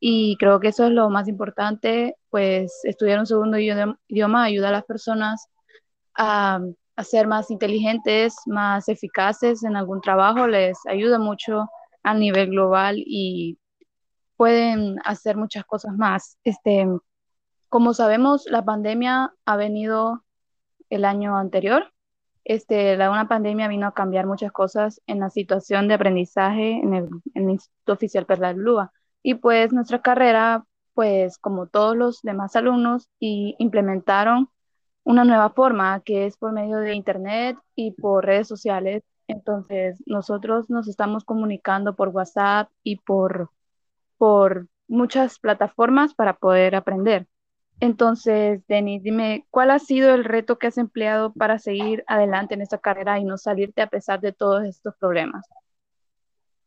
Y 0.00 0.36
creo 0.38 0.60
que 0.60 0.68
eso 0.68 0.86
es 0.86 0.92
lo 0.92 1.10
más 1.10 1.26
importante, 1.28 2.16
pues 2.30 2.80
estudiar 2.84 3.18
un 3.18 3.26
segundo 3.26 3.58
idioma 3.58 4.44
ayuda 4.44 4.68
a 4.68 4.72
las 4.72 4.84
personas 4.84 5.48
a, 6.14 6.60
a 6.98 7.04
ser 7.04 7.28
más 7.28 7.52
inteligentes, 7.52 8.34
más 8.46 8.88
eficaces 8.88 9.62
en 9.62 9.76
algún 9.76 10.00
trabajo, 10.00 10.48
les 10.48 10.76
ayuda 10.88 11.20
mucho 11.20 11.70
a 12.02 12.12
nivel 12.12 12.50
global 12.50 12.96
y 12.98 13.56
pueden 14.36 14.96
hacer 15.04 15.36
muchas 15.36 15.64
cosas 15.64 15.96
más. 15.96 16.38
Este, 16.42 16.88
como 17.68 17.94
sabemos, 17.94 18.46
la 18.50 18.64
pandemia 18.64 19.32
ha 19.46 19.56
venido 19.56 20.24
el 20.90 21.04
año 21.04 21.36
anterior. 21.36 21.92
Este, 22.42 22.96
la, 22.96 23.12
una 23.12 23.28
pandemia 23.28 23.68
vino 23.68 23.86
a 23.86 23.94
cambiar 23.94 24.26
muchas 24.26 24.50
cosas 24.50 25.00
en 25.06 25.20
la 25.20 25.30
situación 25.30 25.86
de 25.86 25.94
aprendizaje 25.94 26.80
en 26.82 26.94
el, 26.94 27.08
Instituto 27.48 27.92
Oficial 27.92 28.26
Perla 28.26 28.54
Lúa. 28.54 28.92
Y 29.22 29.34
pues 29.34 29.72
nuestra 29.72 30.02
carrera, 30.02 30.64
pues 30.94 31.38
como 31.38 31.68
todos 31.68 31.96
los 31.96 32.22
demás 32.22 32.56
alumnos, 32.56 33.08
y 33.20 33.54
implementaron 33.60 34.50
una 35.08 35.24
nueva 35.24 35.48
forma 35.48 36.00
que 36.00 36.26
es 36.26 36.36
por 36.36 36.52
medio 36.52 36.76
de 36.76 36.92
Internet 36.92 37.56
y 37.74 37.92
por 37.92 38.26
redes 38.26 38.46
sociales. 38.46 39.02
Entonces, 39.26 39.96
nosotros 40.04 40.68
nos 40.68 40.86
estamos 40.86 41.24
comunicando 41.24 41.96
por 41.96 42.08
WhatsApp 42.08 42.68
y 42.82 42.96
por, 42.96 43.48
por 44.18 44.66
muchas 44.86 45.38
plataformas 45.38 46.12
para 46.12 46.34
poder 46.34 46.74
aprender. 46.74 47.26
Entonces, 47.80 48.60
Denis, 48.68 49.02
dime, 49.02 49.46
¿cuál 49.50 49.70
ha 49.70 49.78
sido 49.78 50.14
el 50.14 50.24
reto 50.24 50.58
que 50.58 50.66
has 50.66 50.76
empleado 50.76 51.32
para 51.32 51.58
seguir 51.58 52.04
adelante 52.06 52.52
en 52.52 52.60
esta 52.60 52.76
carrera 52.76 53.18
y 53.18 53.24
no 53.24 53.38
salirte 53.38 53.80
a 53.80 53.86
pesar 53.86 54.20
de 54.20 54.32
todos 54.32 54.64
estos 54.64 54.94
problemas? 54.96 55.46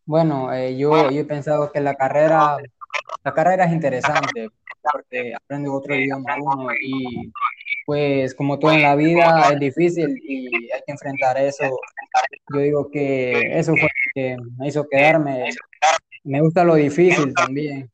Bueno, 0.03 0.51
eh, 0.51 0.75
yo, 0.75 1.11
he 1.11 1.25
pensado 1.25 1.71
que 1.71 1.79
la 1.79 1.93
carrera, 1.93 2.57
la 3.23 3.33
carrera 3.35 3.65
es 3.65 3.71
interesante 3.71 4.49
porque 4.91 5.35
aprende 5.35 5.69
otro 5.69 5.93
idioma 5.93 6.33
y 6.81 7.31
pues 7.85 8.35
como 8.35 8.59
todo 8.59 8.71
en 8.71 8.81
la 8.81 8.95
vida 8.95 9.49
es 9.51 9.59
difícil 9.59 10.17
y 10.23 10.71
hay 10.71 10.81
que 10.85 10.91
enfrentar 10.91 11.37
eso. 11.37 11.63
Yo 12.53 12.59
digo 12.59 12.91
que 12.91 13.57
eso 13.57 13.71
fue 13.73 13.83
lo 13.83 14.11
que 14.13 14.37
me 14.57 14.67
hizo 14.67 14.87
quedarme. 14.87 15.49
Me 16.23 16.41
gusta 16.41 16.63
lo 16.63 16.75
difícil 16.75 17.33
también. 17.33 17.89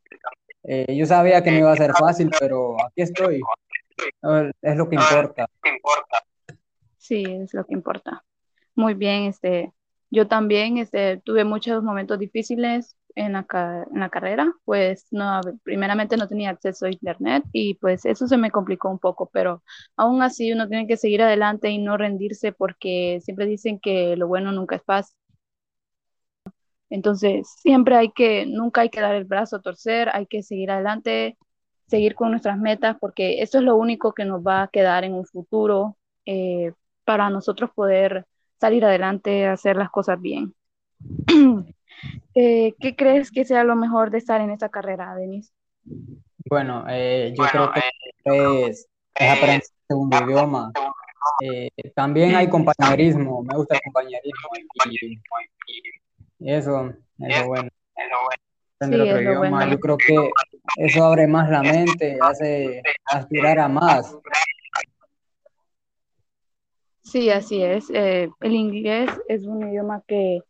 Eh, 0.63 0.95
yo 0.95 1.05
sabía 1.05 1.41
que 1.43 1.51
no 1.51 1.59
iba 1.59 1.71
a 1.71 1.77
ser 1.77 1.91
fácil, 1.93 2.29
pero 2.39 2.75
aquí 2.83 3.01
estoy. 3.01 3.41
Es 4.61 4.75
lo 4.75 4.89
que 4.89 4.95
importa. 4.95 5.47
Sí, 6.97 7.23
es 7.23 7.53
lo 7.53 7.65
que 7.65 7.73
importa. 7.73 8.23
Muy 8.75 8.93
bien, 8.93 9.23
este, 9.23 9.71
yo 10.09 10.27
también 10.27 10.77
este, 10.77 11.17
tuve 11.17 11.43
muchos 11.43 11.83
momentos 11.83 12.19
difíciles 12.19 12.95
en 13.17 13.33
la, 13.33 13.45
en 13.93 13.99
la 13.99 14.09
carrera, 14.09 14.53
pues 14.65 15.07
no, 15.11 15.41
primeramente 15.63 16.17
no 16.17 16.27
tenía 16.27 16.51
acceso 16.51 16.85
a 16.85 16.91
internet 16.91 17.43
y 17.51 17.73
pues 17.75 18.05
eso 18.05 18.27
se 18.27 18.37
me 18.37 18.51
complicó 18.51 18.89
un 18.89 18.99
poco, 18.99 19.29
pero 19.33 19.63
aún 19.97 20.21
así 20.21 20.51
uno 20.53 20.67
tiene 20.67 20.87
que 20.87 20.97
seguir 20.97 21.21
adelante 21.23 21.69
y 21.69 21.79
no 21.79 21.97
rendirse 21.97 22.51
porque 22.53 23.19
siempre 23.23 23.45
dicen 23.47 23.79
que 23.79 24.15
lo 24.17 24.27
bueno 24.27 24.51
nunca 24.51 24.75
es 24.75 24.83
fácil. 24.83 25.15
Entonces, 26.89 27.47
siempre 27.61 27.95
hay 27.97 28.11
que, 28.11 28.45
nunca 28.45 28.81
hay 28.81 28.89
que 28.89 29.01
dar 29.01 29.15
el 29.15 29.25
brazo 29.25 29.57
a 29.57 29.61
torcer, 29.61 30.09
hay 30.13 30.25
que 30.27 30.43
seguir 30.43 30.71
adelante, 30.71 31.37
seguir 31.87 32.15
con 32.15 32.31
nuestras 32.31 32.57
metas, 32.57 32.97
porque 32.99 33.41
eso 33.41 33.57
es 33.59 33.63
lo 33.65 33.75
único 33.75 34.13
que 34.13 34.25
nos 34.25 34.41
va 34.45 34.63
a 34.63 34.67
quedar 34.69 35.03
en 35.03 35.13
un 35.13 35.25
futuro 35.25 35.97
eh, 36.25 36.71
para 37.03 37.29
nosotros 37.29 37.71
poder 37.75 38.25
salir 38.59 38.85
adelante, 38.85 39.47
hacer 39.47 39.75
las 39.75 39.89
cosas 39.89 40.21
bien. 40.21 40.53
Eh, 42.35 42.75
¿qué 42.79 42.95
crees 42.95 43.31
que 43.31 43.45
sea 43.45 43.63
lo 43.63 43.75
mejor 43.75 44.11
de 44.11 44.19
estar 44.19 44.41
en 44.41 44.51
esta 44.51 44.69
carrera, 44.69 45.15
Denise? 45.15 45.51
Bueno, 46.49 46.85
eh, 46.87 47.33
yo 47.37 47.43
creo 47.45 47.71
que 47.73 48.67
es, 48.67 48.87
es 49.15 49.29
aprender 49.29 49.61
un 49.61 49.87
segundo 49.87 50.25
idioma. 50.25 50.71
Eh, 51.43 51.69
también 51.95 52.35
hay 52.35 52.47
compañerismo, 52.47 53.43
me 53.43 53.55
gusta 53.57 53.75
el 53.75 53.81
compañerismo 53.81 54.49
y, 54.87 55.19
y 56.39 56.53
eso, 56.53 56.93
eso 57.19 57.47
bueno. 57.47 57.69
Aprender 58.79 58.99
Sí, 58.99 59.01
otro 59.01 59.17
es 59.17 59.25
lo 59.25 59.31
idioma, 59.31 59.49
bueno. 59.49 59.71
yo 59.71 59.79
creo 59.79 59.97
que 59.97 60.29
eso 60.77 61.03
abre 61.03 61.27
más 61.27 61.49
la 61.49 61.63
mente, 61.63 62.17
hace 62.21 62.83
aspirar 63.05 63.57
a 63.59 63.67
más. 63.67 64.15
Sí, 67.01 67.29
así 67.31 67.63
es. 67.63 67.89
Eh, 67.89 68.29
el 68.41 68.53
inglés 68.53 69.09
es 69.27 69.45
un 69.45 69.67
idioma 69.67 70.03
que 70.05 70.41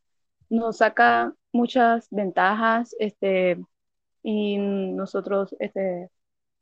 nos 0.49 0.77
saca 0.77 1.33
muchas 1.58 2.08
ventajas, 2.12 2.96
este, 3.00 3.58
y 4.24 4.58
nosotros, 4.58 5.56
este, 5.60 6.10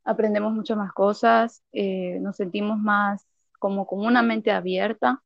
aprendemos 0.04 0.52
muchas 0.54 0.76
más 0.76 0.92
cosas, 0.92 1.62
eh, 1.72 2.18
nos 2.20 2.36
sentimos 2.36 2.78
más 2.78 3.26
como 3.58 3.86
con 3.86 4.04
una 4.06 4.22
mente 4.22 4.50
abierta, 4.50 5.22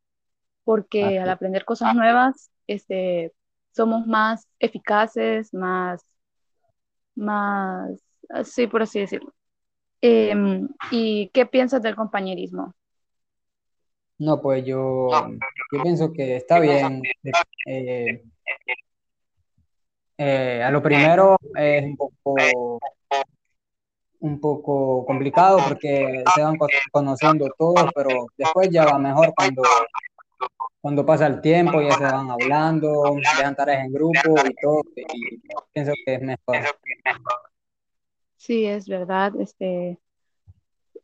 porque 0.65 1.19
al 1.19 1.31
aprender 1.31 1.65
cosas 1.65 1.95
nuevas, 1.95 2.51
este, 2.67 3.33
somos 3.75 4.07
más 4.07 4.47
eficaces, 4.59 5.53
más, 5.55 6.05
más, 7.15 8.01
sí, 8.45 8.67
por 8.67 8.83
así 8.83 9.01
decirlo. 9.01 9.33
Em, 10.03 10.69
¿y 10.91 11.29
qué 11.35 11.47
piensas 11.47 11.83
del 11.83 11.97
compañerismo? 11.97 12.75
no, 14.21 14.41
pues 14.41 14.65
yo, 14.67 15.09
yo 15.73 15.83
pienso 15.83 16.13
que 16.13 16.37
está 16.37 16.61
bien. 16.61 17.03
eh, 17.67 18.23
eh, 20.23 20.63
a 20.63 20.71
lo 20.71 20.83
primero 20.83 21.39
es 21.57 21.83
un 21.85 21.97
poco 21.97 22.79
un 24.21 24.39
poco 24.39 25.07
complicado 25.07 25.59
porque 25.67 26.23
se 26.35 26.43
van 26.43 26.59
co- 26.59 26.69
conociendo 26.93 27.49
todos, 27.59 27.91
pero 27.95 28.27
después 28.37 28.69
ya 28.71 28.85
va 28.85 28.99
mejor 28.99 29.33
cuando, 29.35 29.63
cuando 30.83 31.07
pasa 31.07 31.27
el 31.27 31.41
tiempo, 31.41 31.81
ya 31.81 31.97
se 31.97 32.05
van 32.05 32.31
hablando, 32.31 33.15
dejan 33.15 33.57
tareas 33.57 33.87
en 33.87 33.93
grupo 33.93 34.19
y 34.47 34.55
todo, 34.61 34.83
y 35.15 35.41
pienso 35.73 35.93
que 36.05 36.15
es 36.15 36.21
mejor. 36.23 36.59
Sí, 38.37 38.67
es 38.67 38.89
verdad, 38.89 39.33
este, 39.41 39.99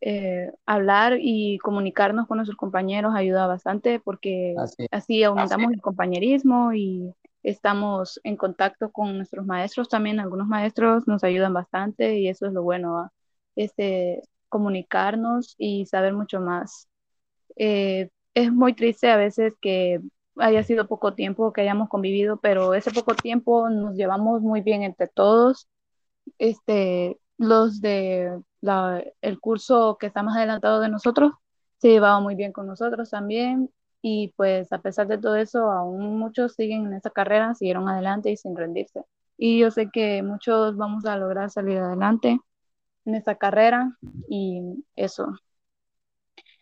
eh, 0.00 0.52
hablar 0.66 1.16
y 1.18 1.58
comunicarnos 1.58 2.26
con 2.26 2.36
nuestros 2.36 2.56
compañeros 2.58 3.14
ayuda 3.14 3.46
bastante 3.46 3.98
porque 3.98 4.54
Así, 4.58 4.86
así 4.90 5.22
aumentamos 5.22 5.72
el 5.72 5.80
compañerismo 5.80 6.74
y 6.74 7.14
estamos 7.46 8.20
en 8.24 8.36
contacto 8.36 8.90
con 8.92 9.16
nuestros 9.16 9.46
maestros 9.46 9.88
también. 9.88 10.20
Algunos 10.20 10.48
maestros 10.48 11.06
nos 11.08 11.24
ayudan 11.24 11.54
bastante 11.54 12.18
y 12.18 12.28
eso 12.28 12.46
es 12.46 12.52
lo 12.52 12.62
bueno, 12.62 12.94
¿va? 12.94 13.12
Este, 13.56 14.22
comunicarnos 14.48 15.54
y 15.58 15.86
saber 15.86 16.14
mucho 16.14 16.40
más. 16.40 16.88
Eh, 17.56 18.10
es 18.34 18.52
muy 18.52 18.74
triste 18.74 19.10
a 19.10 19.16
veces 19.16 19.54
que 19.60 20.00
haya 20.36 20.62
sido 20.64 20.88
poco 20.88 21.14
tiempo 21.14 21.52
que 21.52 21.62
hayamos 21.62 21.88
convivido, 21.88 22.38
pero 22.38 22.74
ese 22.74 22.90
poco 22.92 23.14
tiempo 23.14 23.70
nos 23.70 23.96
llevamos 23.96 24.42
muy 24.42 24.60
bien 24.62 24.82
entre 24.82 25.08
todos 25.08 25.68
este, 26.38 27.18
los 27.38 27.80
de 27.80 28.40
la, 28.60 29.02
el 29.20 29.40
curso 29.40 29.96
que 30.00 30.06
está 30.06 30.22
más 30.22 30.36
adelantado 30.36 30.80
de 30.80 30.88
nosotros 30.88 31.32
se 31.78 31.88
llevaba 31.90 32.20
muy 32.20 32.34
bien 32.34 32.52
con 32.52 32.66
nosotros 32.66 33.10
también 33.10 33.70
y 34.08 34.28
pues 34.36 34.72
a 34.72 34.78
pesar 34.80 35.08
de 35.08 35.18
todo 35.18 35.34
eso, 35.36 35.70
aún 35.72 36.18
muchos 36.18 36.54
siguen 36.54 36.86
en 36.86 36.94
esa 36.94 37.10
carrera, 37.10 37.54
siguieron 37.56 37.88
adelante 37.88 38.30
y 38.30 38.36
sin 38.36 38.56
rendirse. 38.56 39.02
Y 39.36 39.58
yo 39.60 39.70
sé 39.72 39.90
que 39.92 40.22
muchos 40.22 40.76
vamos 40.76 41.04
a 41.06 41.16
lograr 41.16 41.50
salir 41.50 41.78
adelante 41.78 42.38
en 43.06 43.14
esta 43.16 43.36
carrera 43.36 43.98
y 44.28 44.84
eso. 44.96 45.28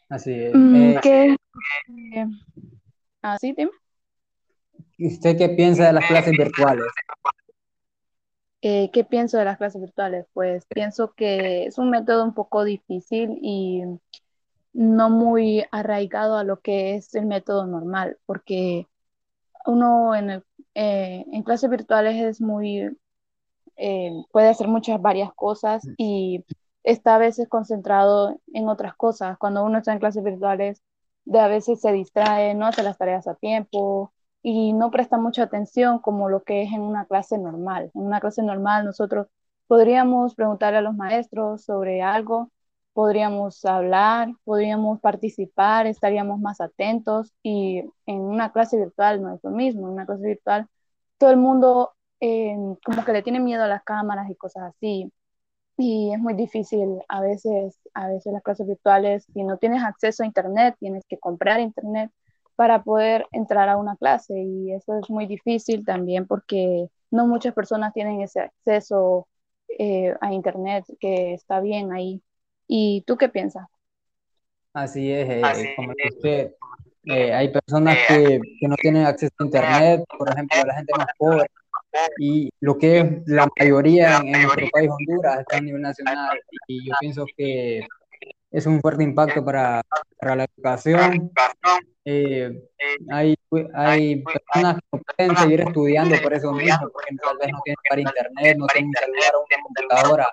así 0.09 0.33
es. 0.33 0.55
Mm, 0.55 0.69
Eh, 0.73 1.01
¿Qué? 1.03 1.37
eh, 2.17 2.27
ah, 3.23 3.39
sí, 3.39 3.53
dime. 3.57 3.73
¿usted 4.99 5.37
qué 5.39 5.49
piensa 5.51 5.87
de 5.87 5.93
las 5.93 6.07
clases 6.07 6.37
virtuales? 6.37 6.87
Eh, 8.63 8.91
¿qué 8.93 9.05
pienso 9.05 9.37
de 9.39 9.45
las 9.45 9.59
clases 9.59 9.81
virtuales? 9.83 10.27
Pues 10.33 10.65
pienso 10.73 11.13
que 11.15 11.67
es 11.67 11.77
un 11.79 11.91
método 11.91 12.25
un 12.25 12.35
poco 12.35 12.65
difícil 12.65 13.39
y 13.43 13.83
no 14.75 15.11
muy 15.11 15.65
arraigado 15.73 16.37
a 16.39 16.45
lo 16.45 16.61
que 16.61 16.97
es 16.97 17.15
el 17.15 17.27
método 17.27 17.67
normal, 17.67 18.19
porque 18.27 18.89
uno 19.67 20.15
en, 20.15 20.31
el, 20.31 20.45
eh, 20.75 21.25
en 21.33 21.43
clases 21.45 21.71
virtuales 21.71 22.23
es 22.23 22.41
muy 22.41 22.91
eh, 23.77 24.13
puede 24.33 24.49
hacer 24.49 24.69
muchas 24.69 25.01
varias 25.01 25.33
cosas 25.35 25.83
y 25.97 26.45
está 26.85 27.17
a 27.17 27.19
veces 27.19 27.49
concentrado 27.49 28.41
en 28.53 28.69
otras 28.69 28.95
cosas. 28.97 29.39
Cuando 29.39 29.65
uno 29.65 29.79
está 29.79 29.93
en 29.93 29.99
clases 30.01 30.23
virtuales, 30.25 30.83
de 31.25 31.41
a 31.41 31.49
veces 31.49 31.81
se 31.81 31.93
distrae, 31.93 32.55
no 32.55 32.67
hace 32.67 32.83
las 32.83 32.99
tareas 32.99 33.27
a 33.27 33.35
tiempo 33.35 34.13
y 34.43 34.73
no 34.75 34.91
presta 34.91 35.17
mucha 35.19 35.45
atención 35.45 35.99
como 36.01 36.29
lo 36.29 36.43
que 36.45 36.63
es 36.63 36.73
en 36.73 36.83
una 36.83 37.07
clase 37.07 37.39
normal. 37.39 37.91
En 37.95 38.03
una 38.03 38.21
clase 38.21 38.43
normal 38.43 38.85
nosotros 38.85 39.29
podríamos 39.67 40.35
preguntarle 40.35 40.79
a 40.79 40.83
los 40.83 40.95
maestros 40.95 41.65
sobre 41.65 42.03
algo, 42.03 42.51
podríamos 42.95 43.65
hablar, 43.67 44.31
podríamos 44.45 45.01
participar, 45.01 45.87
estaríamos 45.87 46.41
más 46.41 46.61
atentos 46.63 47.35
y 47.43 47.81
en 48.07 48.21
una 48.21 48.53
clase 48.53 48.79
virtual 48.79 49.23
no 49.23 49.35
es 49.35 49.45
lo 49.45 49.51
mismo. 49.51 49.89
En 49.89 49.95
una 49.95 50.07
clase 50.07 50.27
virtual 50.27 50.69
todo 51.19 51.31
el 51.31 51.37
mundo 51.39 51.93
eh, 52.21 52.57
como 52.85 53.05
que 53.05 53.13
le 53.13 53.23
tiene 53.23 53.41
miedo 53.41 53.65
a 53.65 53.69
las 53.69 53.85
cámaras 53.85 54.31
y 54.31 54.37
cosas 54.37 54.65
así. 54.77 55.13
Y 55.77 56.13
es 56.15 56.21
muy 56.21 56.35
difícil 56.35 57.01
a 57.09 57.21
veces, 57.21 57.81
a 57.95 58.09
veces 58.09 58.33
las 58.33 58.43
clases 58.43 58.67
virtuales, 58.67 59.27
si 59.35 59.43
no 59.45 59.59
tienes 59.59 59.83
acceso 59.83 60.23
a 60.23 60.27
internet, 60.27 60.77
tienes 60.79 61.05
que 61.09 61.19
comprar 61.19 61.61
internet 61.61 62.11
para 62.57 62.83
poder 62.85 63.27
entrar 63.33 63.69
a 63.69 63.77
una 63.77 63.97
clase 63.97 64.35
y 64.41 64.73
eso 64.73 64.99
es 64.99 65.11
muy 65.11 65.27
difícil 65.27 65.85
también 65.85 66.27
porque 66.29 66.89
no 67.11 67.27
muchas 67.27 67.55
personas 67.55 67.93
tienen 67.93 68.21
ese 68.23 68.41
acceso 68.41 69.29
eh, 69.79 70.15
a 70.21 70.33
internet 70.33 70.85
que 71.01 71.35
está 71.35 71.61
bien 71.61 71.93
ahí. 71.93 72.23
¿Y 72.67 73.03
tú 73.07 73.17
qué 73.17 73.29
piensas? 73.29 73.67
Así 74.73 75.13
es, 75.13 75.29
eh, 75.31 75.75
como 75.77 75.93
dice 75.93 76.15
usted, 76.17 76.55
eh, 77.05 77.33
hay 77.33 77.49
personas 77.49 77.97
que, 78.09 78.41
que 78.61 78.69
no 78.69 78.77
tienen 78.77 79.07
acceso 79.07 79.33
a 79.39 79.45
internet, 79.45 80.05
por 80.19 80.31
ejemplo, 80.31 80.59
la 80.67 80.75
gente 80.75 80.93
más 80.97 81.07
pobre, 81.17 81.47
y 82.19 82.51
lo 82.61 82.77
que 82.77 82.99
es 82.99 83.07
la 83.27 83.49
mayoría 83.59 84.17
en, 84.17 84.35
en 84.35 84.43
nuestro 84.43 84.67
país, 84.73 84.91
Honduras, 84.91 85.41
está 85.41 85.59
a 85.59 85.61
nivel 85.61 85.83
nacional, 85.83 86.41
y 86.67 86.89
yo 86.89 86.95
pienso 86.99 87.25
que 87.37 87.87
es 88.51 88.67
un 88.67 88.81
fuerte 88.81 89.05
impacto 89.05 89.45
para, 89.45 89.83
para 90.19 90.37
la 90.37 90.45
educación. 90.45 91.31
Eh, 92.05 92.63
hay, 93.11 93.35
hay 93.75 94.23
personas 94.23 94.77
que 94.77 94.83
no 94.93 95.03
pueden 95.17 95.37
seguir 95.37 95.61
estudiando 95.63 96.17
por 96.23 96.35
eso 96.35 96.53
mismo, 96.53 96.89
porque 96.93 97.17
tal 97.17 97.39
vez 97.39 97.49
no 97.53 97.61
tienen 97.65 97.79
para 97.89 98.01
internet, 98.01 98.57
no 98.59 98.67
tienen 98.67 98.89
un 98.89 98.95
celular 98.95 99.33
o 99.35 99.45
una 99.45 99.63
computadora, 99.63 100.29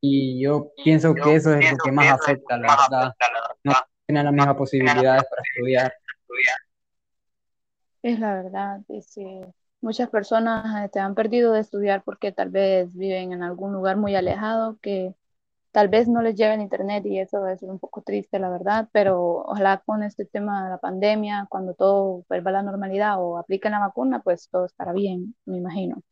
y 0.00 0.40
yo 0.40 0.70
pienso 0.82 1.14
que 1.14 1.34
eso 1.34 1.54
es 1.54 1.70
lo 1.70 1.76
que 1.78 1.92
más 1.92 2.12
afecta, 2.12 2.58
la 2.58 2.76
verdad. 2.76 3.14
No 3.62 3.72
tienen 4.06 4.24
las 4.26 4.34
mismas 4.34 4.56
posibilidades 4.56 5.24
para 5.24 5.42
estudiar. 5.42 5.94
Es 8.02 8.18
la 8.18 8.34
verdad, 8.34 8.80
dice, 8.86 9.54
muchas 9.80 10.10
personas 10.10 10.84
este, 10.84 11.00
han 11.00 11.14
perdido 11.14 11.52
de 11.52 11.60
estudiar 11.60 12.02
porque 12.04 12.32
tal 12.32 12.50
vez 12.50 12.94
viven 12.94 13.32
en 13.32 13.42
algún 13.42 13.72
lugar 13.72 13.96
muy 13.96 14.14
alejado 14.14 14.78
que 14.82 15.14
tal 15.72 15.88
vez 15.88 16.06
no 16.06 16.20
les 16.20 16.36
llega 16.36 16.54
el 16.54 16.60
internet 16.60 17.04
y 17.06 17.18
eso 17.18 17.48
es 17.48 17.62
un 17.62 17.78
poco 17.78 18.02
triste, 18.02 18.38
la 18.38 18.50
verdad, 18.50 18.88
pero 18.92 19.44
ojalá 19.46 19.82
con 19.84 20.02
este 20.02 20.24
tema 20.24 20.64
de 20.64 20.70
la 20.70 20.78
pandemia, 20.78 21.46
cuando 21.48 21.74
todo 21.74 22.24
vuelva 22.28 22.50
a 22.50 22.52
la 22.54 22.62
normalidad 22.62 23.16
o 23.18 23.38
apliquen 23.38 23.72
la 23.72 23.80
vacuna, 23.80 24.20
pues 24.20 24.48
todo 24.50 24.66
estará 24.66 24.92
bien, 24.92 25.34
me 25.46 25.56
imagino. 25.56 26.02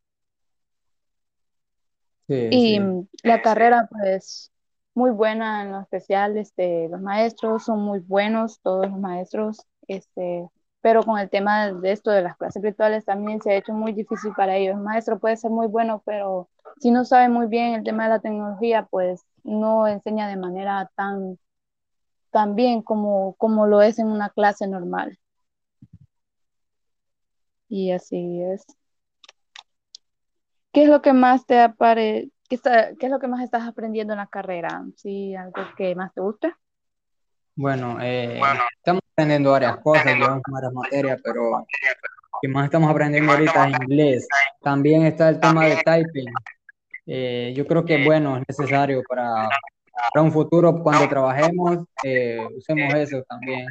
Sí, 2.29 2.35
Y 2.51 2.79
sí. 2.79 2.81
mm, 2.81 3.09
la 3.25 3.43
carrera, 3.43 3.89
pues, 3.91 4.53
muy 4.95 5.11
buena 5.11 5.63
en 5.63 5.73
lo 5.73 5.81
especial, 5.81 6.37
este, 6.37 6.89
los 6.89 7.01
maestros 7.01 7.65
son 7.65 7.81
muy 7.83 8.01
buenos, 8.01 8.61
todos 8.61 8.87
los 8.89 8.99
maestros, 8.99 9.67
este, 9.89 10.49
pero 10.83 11.03
con 11.05 11.19
el 11.19 11.31
tema 11.31 11.73
de 11.73 11.93
esto 11.93 12.11
de 12.11 12.23
las 12.23 12.37
clases 12.37 12.63
virtuales 12.63 13.05
también 13.05 13.41
se 13.41 13.53
ha 13.53 13.57
hecho 13.57 13.73
muy 13.73 13.93
difícil 13.93 14.33
para 14.37 14.57
ellos. 14.57 14.77
El 14.77 14.83
maestro 14.83 15.19
puede 15.19 15.37
ser 15.37 15.51
muy 15.51 15.67
bueno, 15.67 16.03
pero 16.05 16.49
si 16.81 16.91
no 16.91 17.05
sabe 17.05 17.29
muy 17.29 17.47
bien 17.47 17.75
el 17.75 17.85
tema 17.85 18.05
de 18.05 18.11
la 18.11 18.21
tecnología, 18.21 18.87
pues 18.91 19.25
no 19.45 19.87
enseña 19.89 20.29
de 20.29 20.37
manera 20.37 20.91
tan, 20.97 21.39
tan 22.33 22.55
bien 22.57 22.83
como, 22.83 23.35
como 23.37 23.67
lo 23.67 23.83
es 23.83 23.99
en 24.01 24.09
una 24.09 24.31
clase 24.31 24.67
normal. 24.69 25.19
Y 27.69 27.91
así 27.91 28.41
es. 28.43 28.65
¿Qué 30.73 30.85
es 30.85 30.89
lo 30.89 31.03
que 31.03 31.13
más 31.13 31.45
te 31.47 31.61
apare 31.61 32.31
qué, 32.49 32.57
está, 32.57 32.95
qué 32.97 33.07
es 33.07 33.13
lo 33.13 33.19
que 33.19 33.29
más 33.29 33.43
estás 33.43 33.69
aprendiendo 33.69 34.15
en 34.15 34.19
la 34.19 34.27
carrera? 34.27 34.83
¿Sí, 34.97 35.35
algo 35.35 35.63
que 35.77 35.95
más 35.95 36.13
te 36.15 36.21
gusta? 36.23 36.59
Bueno, 37.55 37.99
eh, 38.01 38.41
estamos 38.79 39.03
aprendiendo 39.13 39.51
varias 39.51 39.77
cosas, 39.79 40.07
llevamos 40.07 40.43
varias 40.51 40.73
materias, 40.73 41.21
pero 41.23 41.67
que 42.41 42.49
más 42.49 42.65
estamos 42.65 42.91
aprendiendo 42.91 43.33
ahorita 43.33 43.69
es 43.69 43.75
inglés. 43.83 44.29
También 44.63 45.05
está 45.05 45.29
el 45.29 45.39
tema 45.39 45.67
de 45.67 45.77
typing. 45.77 46.33
Eh, 47.07 47.53
yo 47.55 47.67
creo 47.67 47.85
que, 47.85 48.05
bueno, 48.05 48.39
es 48.39 48.45
necesario 48.49 49.03
para, 49.07 49.51
para 50.15 50.25
un 50.25 50.33
futuro 50.33 50.83
cuando 50.83 51.07
trabajemos, 51.09 51.85
eh, 52.03 52.39
usemos 52.57 52.95
eso 52.95 53.23
también. 53.29 53.67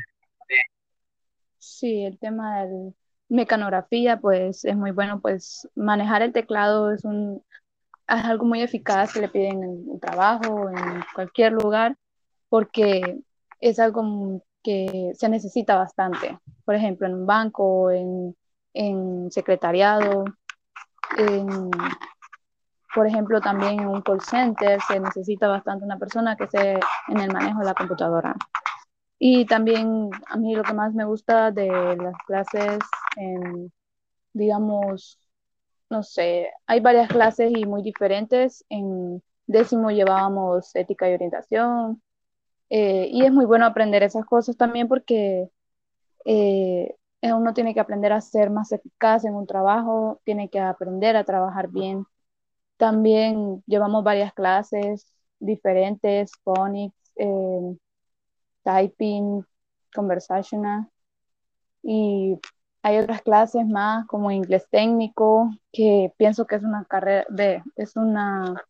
Sí, 1.58 2.04
el 2.04 2.20
tema 2.20 2.66
de 2.66 2.94
mecanografía, 3.32 4.20
pues 4.20 4.66
es 4.66 4.76
muy 4.76 4.92
bueno, 4.92 5.22
pues 5.22 5.68
manejar 5.76 6.22
el 6.22 6.34
teclado 6.34 6.92
es 6.92 7.06
un 7.06 7.44
es 8.08 8.26
algo 8.26 8.46
muy 8.46 8.62
eficaz 8.62 9.14
que 9.14 9.22
le 9.22 9.30
piden 9.30 9.64
en 9.64 9.84
un 9.88 10.00
trabajo, 10.00 10.70
en 10.70 11.02
cualquier 11.16 11.54
lugar, 11.54 11.96
porque 12.50 13.22
es 13.62 13.80
algo 13.80 14.42
que 14.62 15.14
se 15.16 15.30
necesita 15.30 15.76
bastante. 15.76 16.38
Por 16.66 16.76
ejemplo, 16.76 17.08
en 17.08 17.14
un 17.14 17.26
banco, 17.26 17.90
en, 17.90 18.36
en 18.74 19.32
secretariado, 19.32 20.26
en, 21.18 21.72
por 22.94 23.08
ejemplo, 23.08 23.40
también 23.40 23.80
en 23.80 23.88
un 23.88 24.02
call 24.02 24.22
center 24.22 24.80
se 24.82 25.00
necesita 25.00 25.48
bastante 25.48 25.86
una 25.86 25.98
persona 25.98 26.36
que 26.36 26.44
esté 26.46 26.80
en 27.08 27.20
el 27.20 27.32
manejo 27.32 27.60
de 27.60 27.66
la 27.66 27.74
computadora. 27.74 28.36
Y 29.24 29.46
también 29.46 30.10
a 30.30 30.38
mí 30.38 30.56
lo 30.56 30.64
que 30.64 30.74
más 30.74 30.96
me 30.96 31.06
gusta 31.06 31.52
de 31.52 31.68
las 31.68 32.16
clases, 32.26 32.80
en, 33.18 33.72
digamos, 34.34 35.20
no 35.92 36.02
sé, 36.02 36.50
hay 36.66 36.80
varias 36.80 37.08
clases 37.10 37.52
y 37.56 37.66
muy 37.66 37.84
diferentes. 37.84 38.66
En 38.70 39.22
décimo 39.46 39.92
llevábamos 39.92 40.76
ética 40.76 41.08
y 41.08 41.14
orientación. 41.14 42.02
Eh, 42.72 43.10
y 43.12 43.24
es 43.24 43.32
muy 43.32 43.46
bueno 43.46 43.68
aprender 43.68 44.02
esas 44.02 44.26
cosas 44.26 44.58
también 44.58 44.88
porque 44.88 45.50
eh, 46.26 46.96
uno 47.22 47.54
tiene 47.54 47.76
que 47.76 47.80
aprender 47.80 48.14
a 48.14 48.22
ser 48.22 48.50
más 48.50 48.72
eficaz 48.72 49.26
en 49.26 49.36
un 49.36 49.46
trabajo, 49.46 50.20
tiene 50.26 50.50
que 50.50 50.60
aprender 50.60 51.16
a 51.16 51.26
trabajar 51.26 51.70
bien. 51.70 52.06
También 52.78 53.64
llevamos 53.68 54.04
varias 54.04 54.34
clases 54.34 55.08
diferentes, 55.40 56.32
phonics, 56.44 56.96
eh, 57.18 57.78
typing, 58.64 59.46
conversational. 59.94 60.88
Y 61.84 62.40
hay 62.84 62.98
otras 62.98 63.22
clases 63.22 63.66
más 63.68 64.06
como 64.08 64.32
inglés 64.32 64.68
técnico, 64.70 65.50
que 65.72 66.12
pienso 66.18 66.46
que 66.46 66.56
es 66.56 66.64
una 66.64 66.86
carrera 66.86 67.26
es 67.76 67.96
una, 67.96 68.64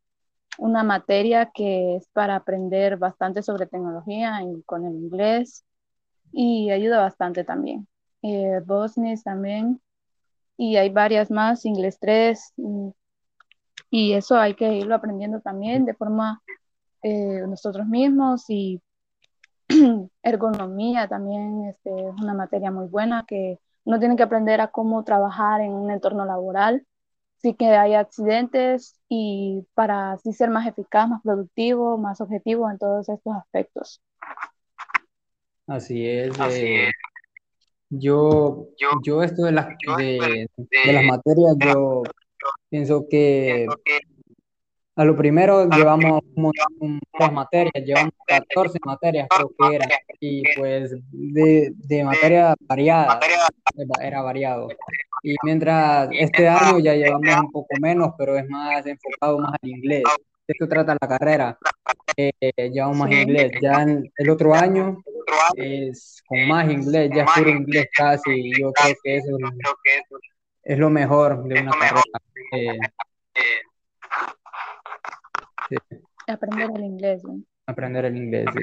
una 0.58 0.84
materia 0.84 1.51
que 1.54 1.95
es 1.97 2.08
para 2.10 2.36
aprender 2.36 2.97
bastante 2.97 3.41
sobre 3.43 3.67
tecnología 3.67 4.41
y 4.43 4.62
con 4.63 4.86
el 4.86 4.93
inglés 4.95 5.65
y 6.32 6.71
ayuda 6.71 6.99
bastante 6.99 7.43
también. 7.43 7.88
Eh, 8.23 8.62
también, 9.23 9.82
y 10.58 10.77
hay 10.77 10.89
varias 10.89 11.32
más, 11.32 11.65
inglés 11.65 11.97
3, 11.99 12.54
y 13.89 14.13
eso 14.13 14.38
hay 14.38 14.54
que 14.56 14.73
irlo 14.73 14.95
aprendiendo 14.95 15.41
también 15.41 15.86
de 15.86 15.93
forma 15.95 16.41
eh, 17.04 17.43
nosotros 17.47 17.88
mismos 17.88 18.45
y 18.49 18.82
ergonomía 20.23 21.07
también 21.07 21.65
este, 21.65 21.89
es 21.89 22.15
una 22.21 22.34
materia 22.34 22.71
muy 22.71 22.88
buena 22.88 23.25
que 23.27 23.60
uno 23.84 23.99
tiene 23.99 24.15
que 24.15 24.23
aprender 24.23 24.62
a 24.62 24.67
cómo 24.67 25.03
trabajar 25.03 25.62
en 25.62 25.71
un 25.71 25.89
entorno 25.91 26.25
laboral, 26.25 26.86
sí 27.38 27.55
que 27.55 27.67
hay 27.67 27.95
accidentes 27.95 28.99
y 29.10 29.65
para 29.73 30.13
así 30.13 30.34
ser 30.34 30.49
más 30.49 30.67
eficaz, 30.67 31.10
más 31.10 31.21
productivo, 31.23 31.97
más 31.97 32.21
objetivo 32.21 32.69
en 32.69 32.77
todos 32.77 33.10
estos 33.10 33.36
aspectos. 33.36 34.01
Así 35.67 36.07
es. 36.07 36.31
Eh, 36.51 36.89
yo, 37.89 38.67
yo 39.03 39.23
esto 39.23 39.45
de 39.45 39.51
las, 39.51 39.67
de, 39.97 40.47
de 40.57 40.93
las 40.93 41.03
materias, 41.05 41.55
yo 41.60 42.03
pienso 42.69 43.07
que 43.10 43.67
a 45.02 45.06
lo 45.06 45.16
primero 45.16 45.68
llevamos 45.68 46.22
muchas 46.36 47.34
materias, 47.34 47.84
llevamos 47.84 48.14
14 48.28 48.78
materias 48.86 49.28
creo 49.36 49.50
que 49.58 49.76
eran, 49.76 49.90
y 50.20 50.44
pues 50.56 50.92
de, 51.12 51.72
de 51.76 52.04
materia 52.04 52.54
variada, 52.68 53.20
era 54.00 54.22
variado. 54.22 54.68
Y 55.24 55.36
mientras 55.44 56.08
este 56.12 56.48
año 56.48 56.78
ya 56.78 56.94
llevamos 56.94 57.36
un 57.36 57.52
poco 57.52 57.70
menos, 57.82 58.14
pero 58.16 58.38
es 58.38 58.48
más 58.48 58.86
enfocado 58.86 59.40
más 59.40 59.54
al 59.60 59.70
inglés. 59.70 60.04
De 60.48 60.54
esto 60.54 60.68
trata 60.68 60.96
la 61.02 61.08
carrera, 61.08 61.58
eh, 62.16 62.32
llevamos 62.72 62.98
más 62.98 63.12
inglés. 63.12 63.54
Ya 63.60 63.84
el 64.18 64.30
otro 64.30 64.54
año 64.54 65.02
es 65.56 66.22
con 66.28 66.48
más 66.48 66.70
inglés, 66.70 67.10
ya 67.16 67.24
es 67.24 67.32
puro 67.36 67.50
inglés 67.50 67.88
casi, 67.92 68.52
yo 68.52 68.72
creo 68.72 68.96
que 69.04 69.16
eso 69.18 69.38
es 70.64 70.78
lo 70.78 70.92
mejor 70.92 71.44
de 71.46 71.60
una 71.60 71.72
carrera. 71.72 72.02
Eh, 72.54 72.78
Aprender 76.27 76.71
el 76.75 76.84
inglés. 76.84 77.21
Aprender 77.65 78.05
el 78.05 78.17
inglés, 78.17 78.45
sí. 78.53 78.62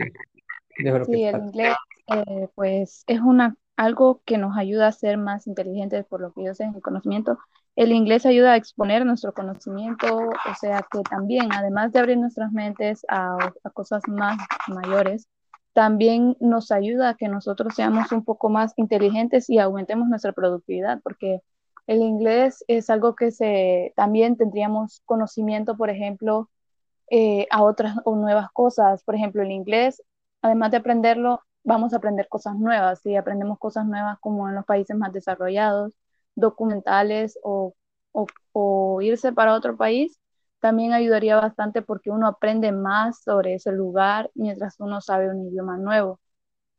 sí, 1.05 1.25
el 1.25 1.37
inglés, 1.37 1.77
eh, 2.09 2.49
pues 2.55 3.05
es 3.07 3.21
una, 3.21 3.57
algo 3.77 4.23
que 4.25 4.39
nos 4.39 4.57
ayuda 4.57 4.89
a 4.89 4.93
ser 4.93 5.19
más 5.19 5.47
inteligentes 5.47 6.05
por 6.07 6.21
lo 6.21 6.33
que 6.33 6.45
yo 6.45 6.55
sé 6.55 6.65
en 6.65 6.75
el 6.75 6.83
conocimiento. 6.83 7.39
El 7.77 7.93
inglés 7.93 8.27
ayuda 8.27 8.53
a 8.53 8.57
exponer 8.57 9.07
nuestro 9.07 9.33
conocimiento, 9.33 10.17
o 10.17 10.55
sea 10.61 10.85
que 10.91 11.01
también, 11.03 11.53
además 11.53 11.93
de 11.93 12.01
abrir 12.01 12.19
nuestras 12.19 12.51
mentes 12.53 13.05
a, 13.09 13.37
a 13.63 13.71
cosas 13.71 14.03
más 14.09 14.37
mayores, 14.67 15.29
también 15.73 16.37
nos 16.41 16.73
ayuda 16.73 17.11
a 17.11 17.15
que 17.15 17.29
nosotros 17.29 17.75
seamos 17.77 18.11
un 18.11 18.25
poco 18.25 18.49
más 18.49 18.73
inteligentes 18.77 19.49
y 19.49 19.59
aumentemos 19.59 20.09
nuestra 20.09 20.33
productividad, 20.33 21.01
porque 21.03 21.41
el 21.87 22.03
inglés 22.03 22.65
es 22.69 22.91
algo 22.91 23.15
que 23.15 23.31
se, 23.31 23.93
también 23.97 24.37
tendríamos 24.37 25.03
conocimiento, 25.07 25.77
por 25.77 25.89
ejemplo, 25.89 26.51
eh, 27.11 27.47
a 27.51 27.63
otras 27.63 27.97
o 28.05 28.17
nuevas 28.17 28.51
cosas. 28.53 29.03
Por 29.05 29.15
ejemplo, 29.15 29.43
el 29.43 29.51
inglés, 29.53 30.03
además 30.43 30.71
de 30.71 30.79
aprenderlo, 30.79 31.43
vamos 31.65 31.93
a 31.93 31.97
aprender 31.99 32.29
cosas 32.29 32.57
nuevas. 32.57 33.01
Si 33.03 33.17
aprendemos 33.17 33.59
cosas 33.59 33.87
nuevas 33.87 34.19
como 34.21 34.49
en 34.49 34.55
los 34.57 34.65
países 34.67 34.97
más 34.97 35.13
desarrollados, 35.13 35.95
documentales 36.35 37.39
o, 37.43 37.75
o 38.53 39.01
irse 39.03 39.33
para 39.33 39.55
otro 39.55 39.77
país, 39.77 40.19
también 40.61 40.93
ayudaría 40.93 41.37
bastante 41.37 41.83
porque 41.83 42.11
uno 42.11 42.27
aprende 42.27 42.73
más 42.73 43.23
sobre 43.23 43.55
ese 43.55 43.73
lugar 43.73 44.31
mientras 44.35 44.77
uno 44.81 45.01
sabe 45.01 45.31
un 45.31 45.47
idioma 45.49 45.77
nuevo. 45.79 46.21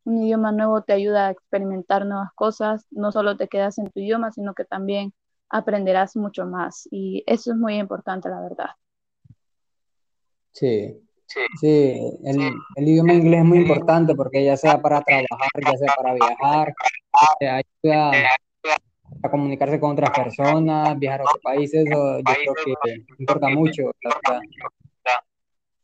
Un 0.05 0.23
idioma 0.23 0.51
nuevo 0.51 0.83
te 0.83 0.93
ayuda 0.93 1.27
a 1.27 1.31
experimentar 1.31 2.05
nuevas 2.05 2.31
cosas, 2.35 2.85
no 2.91 3.11
solo 3.13 3.37
te 3.37 3.47
quedas 3.47 3.77
en 3.79 3.89
tu 3.91 3.99
idioma, 4.01 4.31
sino 4.31 4.53
que 4.55 4.65
también 4.65 5.13
aprenderás 5.49 6.15
mucho 6.17 6.45
más 6.47 6.87
y 6.91 7.23
eso 7.27 7.51
es 7.53 7.57
muy 7.57 7.77
importante, 7.79 8.29
la 8.29 8.41
verdad. 8.41 8.69
Sí, 10.51 10.97
sí, 11.59 12.17
el, 12.23 12.53
el, 12.75 12.88
idioma 12.88 13.13
inglés 13.13 13.39
es 13.41 13.45
muy 13.45 13.59
importante 13.59 14.15
porque 14.15 14.43
ya 14.43 14.57
sea 14.57 14.81
para 14.81 15.01
trabajar, 15.01 15.49
ya 15.63 15.77
sea 15.77 15.93
para 15.95 16.13
viajar, 16.13 16.73
ayuda 17.41 18.12
a 19.23 19.29
comunicarse 19.29 19.79
con 19.79 19.91
otras 19.91 20.12
personas, 20.12 20.97
viajar 20.97 21.21
a 21.21 21.23
otros 21.23 21.41
países, 21.43 21.85
yo 21.89 22.19
creo 22.23 22.75
que 22.83 23.05
importa 23.17 23.49
mucho, 23.49 23.91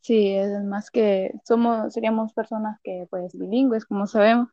Sí, 0.00 0.36
es 0.36 0.62
más 0.62 0.88
que 0.88 1.32
somos, 1.44 1.92
seríamos 1.92 2.32
personas 2.32 2.78
que 2.84 3.08
pues 3.10 3.36
bilingües, 3.36 3.84
como 3.84 4.06
sabemos, 4.06 4.48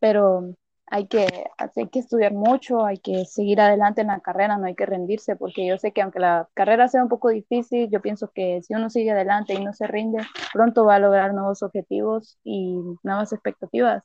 pero 0.00 0.54
hay 0.90 1.06
que, 1.06 1.26
hay 1.56 1.88
que 1.88 1.98
estudiar 1.98 2.32
mucho, 2.32 2.84
hay 2.84 2.98
que 2.98 3.24
seguir 3.24 3.60
adelante 3.60 4.00
en 4.00 4.08
la 4.08 4.20
carrera, 4.20 4.56
no 4.56 4.66
hay 4.66 4.74
que 4.74 4.86
rendirse, 4.86 5.36
porque 5.36 5.66
yo 5.66 5.78
sé 5.78 5.92
que 5.92 6.02
aunque 6.02 6.18
la 6.20 6.48
carrera 6.54 6.88
sea 6.88 7.02
un 7.02 7.08
poco 7.08 7.28
difícil, 7.28 7.90
yo 7.90 8.00
pienso 8.00 8.30
que 8.32 8.62
si 8.62 8.74
uno 8.74 8.90
sigue 8.90 9.10
adelante 9.10 9.54
y 9.54 9.64
no 9.64 9.72
se 9.72 9.86
rinde, 9.86 10.18
pronto 10.52 10.84
va 10.84 10.96
a 10.96 10.98
lograr 10.98 11.34
nuevos 11.34 11.62
objetivos 11.62 12.38
y 12.44 12.78
nuevas 13.02 13.32
expectativas. 13.32 14.02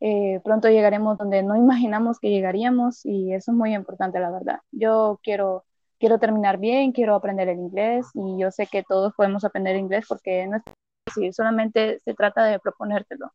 Eh, 0.00 0.40
pronto 0.44 0.68
llegaremos 0.68 1.16
donde 1.16 1.42
no 1.42 1.56
imaginamos 1.56 2.18
que 2.20 2.30
llegaríamos 2.30 3.04
y 3.06 3.32
eso 3.32 3.52
es 3.52 3.56
muy 3.56 3.74
importante, 3.74 4.20
la 4.20 4.30
verdad. 4.30 4.60
Yo 4.72 5.18
quiero, 5.22 5.64
quiero 5.98 6.18
terminar 6.18 6.58
bien, 6.58 6.92
quiero 6.92 7.14
aprender 7.14 7.48
el 7.48 7.58
inglés 7.58 8.06
y 8.14 8.38
yo 8.38 8.50
sé 8.50 8.66
que 8.66 8.82
todos 8.82 9.14
podemos 9.16 9.44
aprender 9.44 9.76
inglés 9.76 10.04
porque 10.08 10.46
no 10.46 10.58
es 10.58 10.62
difícil, 11.06 11.32
solamente 11.32 12.00
se 12.00 12.14
trata 12.14 12.44
de 12.44 12.58
proponértelo. 12.58 13.32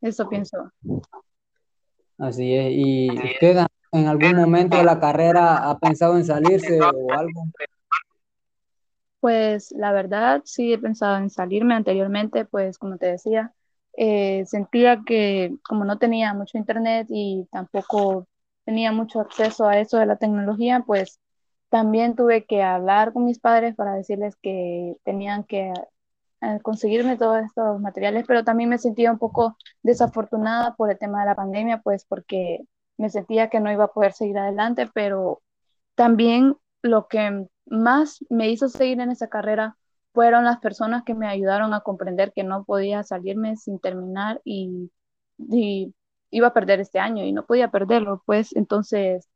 Eso 0.00 0.28
pienso. 0.28 0.70
Así 2.18 2.54
es. 2.54 2.72
¿Y 2.72 3.10
usted 3.10 3.66
en 3.92 4.06
algún 4.06 4.34
momento 4.36 4.76
de 4.76 4.84
la 4.84 4.98
carrera 5.00 5.68
ha 5.68 5.78
pensado 5.78 6.16
en 6.16 6.24
salirse 6.24 6.80
o 6.80 7.12
algo? 7.12 7.44
Pues 9.20 9.72
la 9.72 9.92
verdad 9.92 10.42
sí 10.44 10.72
he 10.72 10.78
pensado 10.78 11.16
en 11.16 11.30
salirme 11.30 11.74
anteriormente, 11.74 12.44
pues 12.44 12.78
como 12.78 12.98
te 12.98 13.06
decía, 13.06 13.52
eh, 13.96 14.44
sentía 14.46 15.02
que 15.06 15.54
como 15.66 15.84
no 15.84 15.98
tenía 15.98 16.34
mucho 16.34 16.58
internet 16.58 17.06
y 17.08 17.48
tampoco 17.50 18.26
tenía 18.64 18.92
mucho 18.92 19.20
acceso 19.20 19.66
a 19.66 19.78
eso 19.78 19.98
de 19.98 20.06
la 20.06 20.16
tecnología, 20.16 20.84
pues 20.86 21.20
también 21.70 22.16
tuve 22.16 22.44
que 22.44 22.62
hablar 22.62 23.12
con 23.12 23.24
mis 23.24 23.38
padres 23.38 23.74
para 23.74 23.94
decirles 23.94 24.36
que 24.42 24.96
tenían 25.04 25.44
que 25.44 25.72
conseguirme 26.62 27.16
todos 27.16 27.42
estos 27.44 27.80
materiales, 27.80 28.24
pero 28.26 28.44
también 28.44 28.68
me 28.68 28.78
sentía 28.78 29.10
un 29.10 29.18
poco 29.18 29.56
desafortunada 29.82 30.74
por 30.76 30.90
el 30.90 30.98
tema 30.98 31.20
de 31.20 31.26
la 31.26 31.34
pandemia, 31.34 31.80
pues 31.82 32.04
porque 32.04 32.60
me 32.96 33.10
sentía 33.10 33.48
que 33.50 33.60
no 33.60 33.72
iba 33.72 33.84
a 33.84 33.92
poder 33.92 34.12
seguir 34.12 34.38
adelante, 34.38 34.88
pero 34.92 35.42
también 35.94 36.56
lo 36.82 37.08
que 37.08 37.46
más 37.66 38.24
me 38.30 38.50
hizo 38.50 38.68
seguir 38.68 39.00
en 39.00 39.10
esa 39.10 39.28
carrera 39.28 39.76
fueron 40.12 40.44
las 40.44 40.60
personas 40.60 41.02
que 41.04 41.14
me 41.14 41.26
ayudaron 41.26 41.74
a 41.74 41.80
comprender 41.80 42.32
que 42.32 42.44
no 42.44 42.64
podía 42.64 43.02
salirme 43.02 43.56
sin 43.56 43.80
terminar 43.80 44.40
y, 44.44 44.90
iba 46.30 46.48
a 46.48 46.54
perder 46.54 46.80
este 46.80 46.98
año 46.98 47.24
y 47.24 47.32
no 47.32 47.46
podía 47.46 47.70
perderlo, 47.70 48.22
pues 48.26 48.54
entonces 48.56 49.28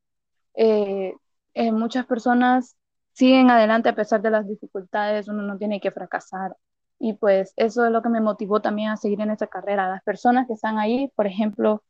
eh, 0.54 1.14
eh, 1.54 1.72
muchas 1.72 2.06
personas 2.06 2.76
siguen 3.12 3.50
adelante 3.50 3.88
a 3.88 3.94
pesar 3.94 4.22
de 4.22 4.30
las 4.30 4.48
dificultades, 4.48 5.28
uno 5.28 5.42
no 5.42 5.58
tiene 5.58 5.80
que 5.80 5.90
fracasar. 5.92 6.56
Y 6.98 7.14
pues 7.14 7.52
eso 7.56 7.86
es 7.86 7.92
lo 7.92 8.02
que 8.02 8.08
me 8.08 8.20
motivó 8.20 8.60
también 8.60 8.90
a 8.90 8.96
seguir 8.96 9.20
en 9.20 9.30
esa 9.30 9.46
carrera. 9.46 9.88
Las 9.88 10.02
personas 10.02 10.46
que 10.46 10.54
están 10.54 10.78
ahí, 10.78 11.10
por 11.16 11.26
ejemplo, 11.26 11.82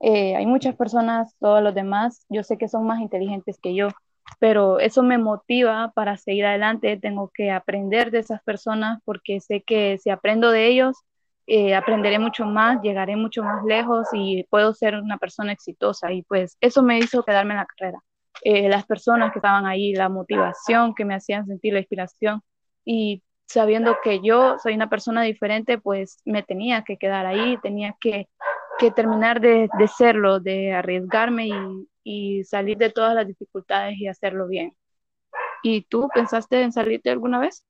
eh, 0.00 0.36
hay 0.36 0.46
muchas 0.46 0.76
personas, 0.76 1.34
todos 1.40 1.62
los 1.62 1.74
demás, 1.74 2.26
yo 2.28 2.42
sé 2.42 2.58
que 2.58 2.68
son 2.68 2.86
más 2.86 3.00
inteligentes 3.00 3.58
que 3.62 3.74
yo, 3.74 3.88
pero 4.38 4.80
eso 4.80 5.02
me 5.02 5.18
motiva 5.18 5.92
para 5.94 6.16
seguir 6.16 6.46
adelante. 6.46 6.98
Tengo 6.98 7.30
que 7.34 7.50
aprender 7.50 8.10
de 8.10 8.20
esas 8.20 8.42
personas 8.42 9.00
porque 9.04 9.40
sé 9.40 9.62
que 9.62 9.98
si 9.98 10.10
aprendo 10.10 10.50
de 10.50 10.66
ellos, 10.68 10.96
eh, 11.46 11.74
aprenderé 11.74 12.18
mucho 12.18 12.44
más, 12.44 12.80
llegaré 12.82 13.16
mucho 13.16 13.42
más 13.42 13.64
lejos 13.64 14.08
y 14.12 14.44
puedo 14.50 14.74
ser 14.74 14.96
una 14.96 15.18
persona 15.18 15.52
exitosa. 15.52 16.12
Y 16.12 16.22
pues 16.24 16.56
eso 16.60 16.82
me 16.82 16.98
hizo 16.98 17.22
quedarme 17.22 17.54
en 17.54 17.60
la 17.60 17.66
carrera. 17.66 18.00
Eh, 18.42 18.68
las 18.68 18.84
personas 18.86 19.32
que 19.32 19.38
estaban 19.38 19.66
ahí, 19.66 19.94
la 19.94 20.08
motivación 20.08 20.94
que 20.94 21.04
me 21.04 21.14
hacían 21.14 21.46
sentir 21.46 21.72
la 21.72 21.80
inspiración 21.80 22.42
y 22.84 23.22
sabiendo 23.46 23.96
que 24.02 24.20
yo 24.22 24.58
soy 24.62 24.74
una 24.74 24.88
persona 24.90 25.22
diferente, 25.22 25.78
pues 25.78 26.20
me 26.24 26.42
tenía 26.42 26.84
que 26.84 26.96
quedar 26.98 27.26
ahí, 27.26 27.58
tenía 27.62 27.96
que, 28.00 28.28
que 28.78 28.90
terminar 28.90 29.40
de, 29.40 29.68
de 29.78 29.88
serlo, 29.88 30.40
de 30.40 30.72
arriesgarme 30.74 31.48
y, 31.48 31.88
y 32.04 32.44
salir 32.44 32.78
de 32.78 32.90
todas 32.90 33.14
las 33.14 33.26
dificultades 33.26 33.96
y 33.98 34.08
hacerlo 34.08 34.48
bien. 34.48 34.76
¿Y 35.62 35.82
tú 35.84 36.08
pensaste 36.14 36.62
en 36.62 36.72
salirte 36.72 37.10
alguna 37.10 37.40
vez? 37.40 37.64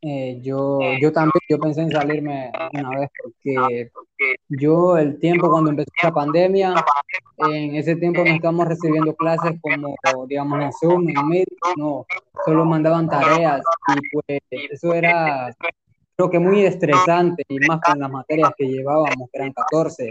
Eh, 0.00 0.38
yo, 0.42 0.78
yo 1.00 1.12
también, 1.12 1.32
yo 1.48 1.58
pensé 1.58 1.80
en 1.80 1.90
salirme 1.90 2.52
una 2.72 2.90
vez 3.00 3.10
porque 3.20 3.90
yo 4.48 4.96
el 4.96 5.18
tiempo 5.18 5.50
cuando 5.50 5.70
empezó 5.70 5.90
la 6.02 6.12
pandemia, 6.12 6.74
en 7.38 7.74
ese 7.74 7.96
tiempo 7.96 8.24
no 8.24 8.30
estábamos 8.30 8.68
recibiendo 8.68 9.14
clases 9.16 9.58
como, 9.60 9.96
digamos, 10.26 10.62
en 10.62 10.72
Zoom, 10.72 11.08
en 11.08 11.28
Meet, 11.28 11.48
no, 11.76 12.06
solo 12.44 12.64
mandaban 12.64 13.08
tareas 13.08 13.60
y 13.88 14.08
pues 14.12 14.40
eso 14.50 14.94
era, 14.94 15.50
creo 16.16 16.30
que 16.30 16.38
muy 16.38 16.64
estresante 16.64 17.42
y 17.48 17.58
más 17.66 17.80
con 17.80 17.98
las 17.98 18.10
materias 18.10 18.52
que 18.56 18.68
llevábamos, 18.68 19.28
que 19.32 19.38
eran 19.38 19.52
14 19.52 20.10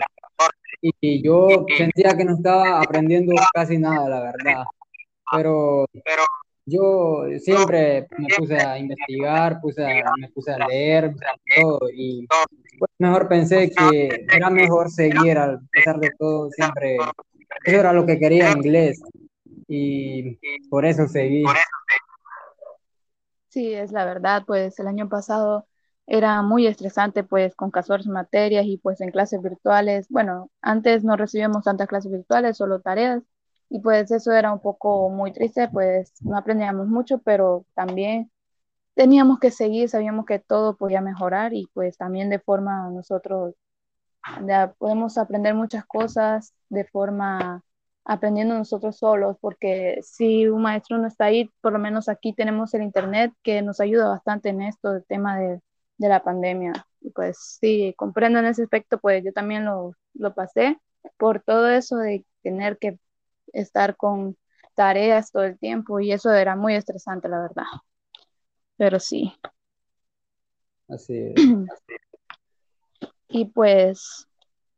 y 0.81 1.23
yo 1.23 1.65
sentía 1.77 2.15
que 2.15 2.25
no 2.25 2.35
estaba 2.35 2.81
aprendiendo 2.81 3.33
casi 3.53 3.77
nada, 3.77 4.07
la 4.07 4.19
verdad. 4.21 4.63
Pero 5.31 5.85
yo 6.67 7.23
siempre 7.39 8.07
me 8.17 8.27
puse 8.37 8.57
a 8.57 8.77
investigar, 8.77 9.61
puse 9.61 10.03
me 10.19 10.29
puse 10.29 10.51
a 10.51 10.67
leer 10.67 11.15
todo 11.55 11.79
y 11.93 12.27
pues, 12.77 12.91
mejor 12.99 13.29
pensé 13.29 13.71
que 13.71 14.25
era 14.31 14.49
mejor 14.49 14.91
seguir 14.91 15.37
a 15.37 15.57
pesar 15.71 15.97
de 15.99 16.11
todo, 16.19 16.51
siempre 16.51 16.97
eso 17.63 17.79
era 17.79 17.93
lo 17.93 18.05
que 18.05 18.19
quería 18.19 18.51
inglés 18.51 19.01
y 19.69 20.37
por 20.69 20.85
eso 20.85 21.07
seguí. 21.07 21.45
Sí, 23.47 23.73
es 23.73 23.93
la 23.93 24.03
verdad, 24.03 24.43
pues 24.45 24.77
el 24.79 24.87
año 24.87 25.07
pasado 25.07 25.67
era 26.05 26.41
muy 26.41 26.67
estresante 26.67 27.23
pues 27.23 27.55
con 27.55 27.71
14 27.71 28.09
materias 28.09 28.65
y 28.65 28.77
pues 28.77 28.99
en 28.99 29.11
clases 29.11 29.41
virtuales, 29.41 30.07
bueno, 30.09 30.51
antes 30.61 31.05
no 31.05 31.15
recibíamos 31.15 31.63
tantas 31.63 31.87
clases 31.87 32.11
virtuales, 32.11 32.57
solo 32.57 32.81
tareas 32.81 33.23
y 33.69 33.79
pues 33.81 34.11
eso 34.11 34.31
era 34.31 34.51
un 34.53 34.59
poco 34.61 35.09
muy 35.09 35.31
triste, 35.33 35.67
pues 35.69 36.13
no 36.21 36.37
aprendíamos 36.37 36.87
mucho, 36.87 37.19
pero 37.19 37.65
también 37.75 38.31
teníamos 38.95 39.39
que 39.39 39.51
seguir, 39.51 39.89
sabíamos 39.89 40.25
que 40.25 40.39
todo 40.39 40.77
podía 40.77 41.01
mejorar 41.01 41.53
y 41.53 41.67
pues 41.73 41.97
también 41.97 42.29
de 42.29 42.39
forma 42.39 42.89
nosotros 42.91 43.55
ya 44.47 44.73
podemos 44.77 45.17
aprender 45.17 45.53
muchas 45.55 45.85
cosas 45.85 46.53
de 46.69 46.85
forma 46.85 47.63
aprendiendo 48.05 48.55
nosotros 48.57 48.97
solos, 48.97 49.37
porque 49.41 49.99
si 50.01 50.47
un 50.47 50.61
maestro 50.61 50.97
no 50.97 51.07
está 51.07 51.25
ahí, 51.25 51.49
por 51.61 51.73
lo 51.73 51.79
menos 51.79 52.07
aquí 52.09 52.33
tenemos 52.33 52.73
el 52.73 52.83
internet 52.83 53.33
que 53.43 53.61
nos 53.61 53.79
ayuda 53.81 54.07
bastante 54.09 54.49
en 54.49 54.61
esto, 54.61 54.93
el 54.95 55.05
tema 55.05 55.37
de 55.39 55.59
de 55.97 56.09
la 56.09 56.23
pandemia. 56.23 56.73
Y 57.01 57.09
pues 57.11 57.57
sí, 57.59 57.93
comprendo 57.97 58.37
en 58.39 58.45
ese 58.45 58.61
aspecto, 58.63 58.99
pues 58.99 59.23
yo 59.23 59.33
también 59.33 59.65
lo, 59.65 59.93
lo 60.13 60.33
pasé 60.35 60.79
por 61.17 61.41
todo 61.41 61.69
eso 61.69 61.97
de 61.97 62.23
tener 62.43 62.77
que 62.77 62.99
estar 63.53 63.95
con 63.95 64.37
tareas 64.75 65.31
todo 65.31 65.43
el 65.43 65.57
tiempo 65.57 65.99
y 65.99 66.11
eso 66.11 66.31
era 66.33 66.55
muy 66.55 66.75
estresante, 66.75 67.27
la 67.29 67.41
verdad. 67.41 67.65
Pero 68.77 68.99
sí. 68.99 69.33
Así 70.87 71.17
es. 71.17 71.33
Y 73.29 73.45
pues 73.45 74.27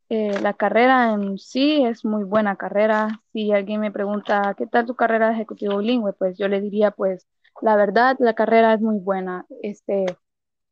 eh, 0.08 0.40
la 0.40 0.54
carrera 0.54 1.12
en 1.12 1.38
sí 1.38 1.84
es 1.84 2.04
muy 2.04 2.24
buena 2.24 2.56
carrera. 2.56 3.22
Si 3.32 3.52
alguien 3.52 3.80
me 3.80 3.92
pregunta, 3.92 4.54
¿qué 4.58 4.66
tal 4.66 4.86
tu 4.86 4.96
carrera 4.96 5.28
de 5.28 5.34
ejecutivo 5.34 5.78
bilingüe? 5.78 6.12
Pues 6.14 6.36
yo 6.36 6.48
le 6.48 6.60
diría, 6.60 6.90
pues 6.90 7.28
la 7.62 7.76
verdad, 7.76 8.16
la 8.18 8.34
carrera 8.34 8.74
es 8.74 8.80
muy 8.80 8.98
buena. 8.98 9.46
Este, 9.62 10.06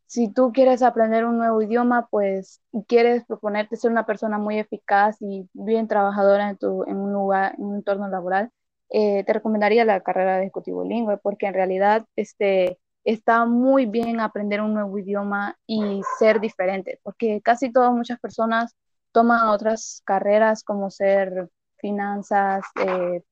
si 0.09 0.33
tú 0.33 0.53
quieres 0.53 0.83
aprender 0.83 1.27
un 1.27 1.37
nuevo 1.37 1.61
idioma, 1.63 2.09
pues 2.11 2.63
quieres 2.89 3.27
proponerte 3.27 3.77
ser 3.77 3.91
una 3.91 4.07
persona 4.07 4.39
muy 4.39 4.59
eficaz 4.59 5.19
y 5.21 5.49
bien 5.53 5.87
trabajadora 5.87 6.49
en, 6.51 6.57
tu, 6.57 6.85
en 6.85 6.97
un 6.97 7.13
lugar, 7.13 7.55
en 7.59 7.65
un 7.67 7.77
entorno 7.77 8.09
laboral, 8.09 8.51
eh, 8.91 9.23
te 9.25 9.33
recomendaría 9.35 9.85
la 9.85 10.01
carrera 10.01 10.37
de 10.39 10.45
ejecutivo 10.45 10.83
bilingüe, 10.83 11.19
porque 11.19 11.47
en 11.47 11.55
realidad 11.55 12.07
este, 12.17 12.79
está 13.05 13.45
muy 13.45 13.85
bien 13.85 14.21
aprender 14.21 14.63
un 14.63 14.73
nuevo 14.73 14.99
idioma 14.99 15.59
y 15.67 16.01
ser 16.19 16.41
diferente, 16.41 17.01
porque 17.03 17.43
casi 17.43 17.71
todas, 17.71 17.93
muchas 17.93 18.19
personas 18.19 18.75
toman 19.13 19.49
otras 19.49 20.01
carreras 20.07 20.65
como 20.65 20.91
ser 20.91 21.51
finanzas, 21.77 22.65
eh, 22.77 23.23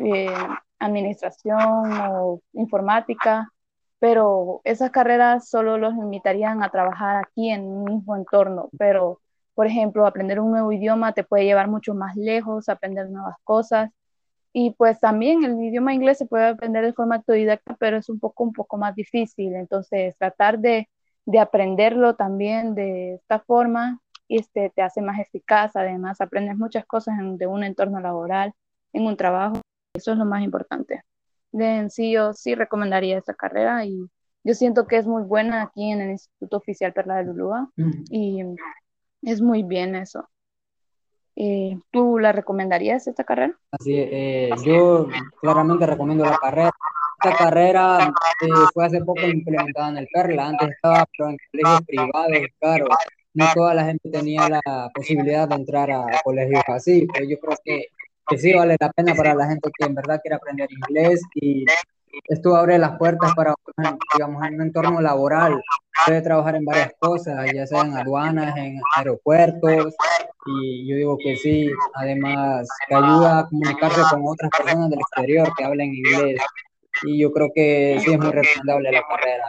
eh, 0.00 0.34
administración 0.80 1.60
o 2.10 2.42
informática, 2.54 3.51
pero 4.02 4.62
esas 4.64 4.90
carreras 4.90 5.48
solo 5.48 5.78
los 5.78 5.94
limitarían 5.94 6.64
a 6.64 6.70
trabajar 6.70 7.18
aquí 7.24 7.50
en 7.50 7.62
un 7.62 7.84
mismo 7.84 8.16
entorno, 8.16 8.68
pero 8.76 9.20
por 9.54 9.68
ejemplo, 9.68 10.06
aprender 10.06 10.40
un 10.40 10.50
nuevo 10.50 10.72
idioma 10.72 11.12
te 11.12 11.22
puede 11.22 11.44
llevar 11.44 11.68
mucho 11.68 11.94
más 11.94 12.16
lejos, 12.16 12.68
aprender 12.68 13.08
nuevas 13.10 13.36
cosas. 13.44 13.92
Y 14.52 14.72
pues 14.72 14.98
también 14.98 15.44
el 15.44 15.62
idioma 15.62 15.94
inglés 15.94 16.18
se 16.18 16.26
puede 16.26 16.46
aprender 16.48 16.84
de 16.84 16.94
forma 16.94 17.16
autodidacta, 17.16 17.76
pero 17.78 17.96
es 17.96 18.08
un 18.08 18.18
poco, 18.18 18.42
un 18.42 18.52
poco 18.52 18.76
más 18.76 18.96
difícil. 18.96 19.54
Entonces, 19.54 20.16
tratar 20.18 20.58
de, 20.58 20.88
de 21.24 21.38
aprenderlo 21.38 22.16
también 22.16 22.74
de 22.74 23.14
esta 23.14 23.38
forma 23.38 24.00
este, 24.28 24.70
te 24.70 24.82
hace 24.82 25.00
más 25.00 25.20
eficaz. 25.20 25.76
Además, 25.76 26.20
aprendes 26.20 26.56
muchas 26.56 26.84
cosas 26.86 27.14
de 27.38 27.46
un 27.46 27.62
entorno 27.62 28.00
laboral, 28.00 28.52
en 28.92 29.06
un 29.06 29.16
trabajo. 29.16 29.60
Eso 29.94 30.12
es 30.12 30.18
lo 30.18 30.24
más 30.24 30.42
importante 30.42 31.04
de 31.52 31.88
sí, 31.90 32.12
yo 32.12 32.32
sí 32.32 32.54
recomendaría 32.54 33.18
esta 33.18 33.34
carrera 33.34 33.84
y 33.84 34.08
yo 34.44 34.54
siento 34.54 34.86
que 34.86 34.96
es 34.96 35.06
muy 35.06 35.22
buena 35.22 35.62
aquí 35.62 35.90
en 35.90 36.00
el 36.00 36.10
Instituto 36.10 36.56
Oficial 36.56 36.92
Perla 36.92 37.16
de 37.16 37.24
Lulúa 37.24 37.70
y 38.10 38.42
es 39.22 39.40
muy 39.40 39.62
bien 39.62 39.94
eso. 39.94 40.28
Eh, 41.36 41.78
¿Tú 41.90 42.18
la 42.18 42.32
recomendarías 42.32 43.06
esta 43.06 43.24
carrera? 43.24 43.58
Así, 43.70 43.94
eh, 43.94 44.50
yo 44.64 45.08
claramente 45.40 45.86
recomiendo 45.86 46.24
la 46.24 46.36
carrera. 46.38 46.70
Esta 47.22 47.36
carrera 47.36 48.12
eh, 48.40 48.48
fue 48.74 48.84
hace 48.84 49.02
poco 49.04 49.22
implementada 49.22 49.90
en 49.90 49.98
el 49.98 50.08
Perla, 50.12 50.48
antes 50.48 50.70
estaba 50.70 51.06
pero 51.16 51.30
en 51.30 51.36
colegios 51.52 51.82
privados, 51.86 52.48
claro, 52.58 52.86
no 53.34 53.46
toda 53.54 53.74
la 53.74 53.84
gente 53.84 54.10
tenía 54.10 54.48
la 54.48 54.90
posibilidad 54.92 55.48
de 55.48 55.54
entrar 55.54 55.90
a 55.90 56.04
colegios 56.24 56.62
así, 56.66 57.06
pero 57.12 57.24
yo 57.24 57.38
creo 57.38 57.56
que 57.64 57.86
que 58.28 58.38
sí 58.38 58.52
vale 58.52 58.76
la 58.78 58.90
pena 58.92 59.14
para 59.14 59.34
la 59.34 59.46
gente 59.46 59.70
que 59.76 59.84
en 59.84 59.94
verdad 59.94 60.20
quiere 60.22 60.36
aprender 60.36 60.68
inglés 60.70 61.20
y 61.34 61.64
esto 62.28 62.54
abre 62.56 62.78
las 62.78 62.98
puertas 62.98 63.32
para, 63.34 63.54
digamos, 64.14 64.46
en 64.46 64.54
un 64.54 64.62
entorno 64.62 65.00
laboral. 65.00 65.62
Puede 66.06 66.20
trabajar 66.22 66.56
en 66.56 66.64
varias 66.64 66.92
cosas, 66.98 67.50
ya 67.52 67.66
sea 67.66 67.82
en 67.82 67.96
aduanas, 67.96 68.56
en 68.56 68.78
aeropuertos, 68.96 69.94
y 70.46 70.88
yo 70.88 70.96
digo 70.96 71.18
que 71.18 71.36
sí, 71.36 71.70
además 71.94 72.68
que 72.88 72.94
ayuda 72.94 73.40
a 73.40 73.48
comunicarse 73.48 74.00
con 74.10 74.22
otras 74.26 74.50
personas 74.50 74.90
del 74.90 75.00
exterior 75.00 75.48
que 75.56 75.64
hablen 75.64 75.94
inglés. 75.94 76.40
Y 77.04 77.20
yo 77.20 77.32
creo 77.32 77.50
que 77.54 77.98
sí 78.04 78.12
es 78.12 78.18
muy 78.18 78.30
recomendable 78.30 78.92
la 78.92 79.02
carrera. 79.02 79.44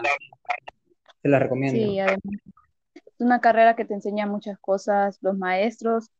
Se 1.21 1.29
la 1.29 1.39
recomiendo. 1.39 1.79
Sí, 1.79 1.99
además, 1.99 2.21
es 2.93 3.19
una 3.19 3.41
carrera 3.41 3.75
que 3.75 3.85
te 3.85 3.93
enseña 3.93 4.27
muchas 4.27 4.57
cosas. 4.59 5.17
Los 5.21 5.37
maestros 5.37 6.11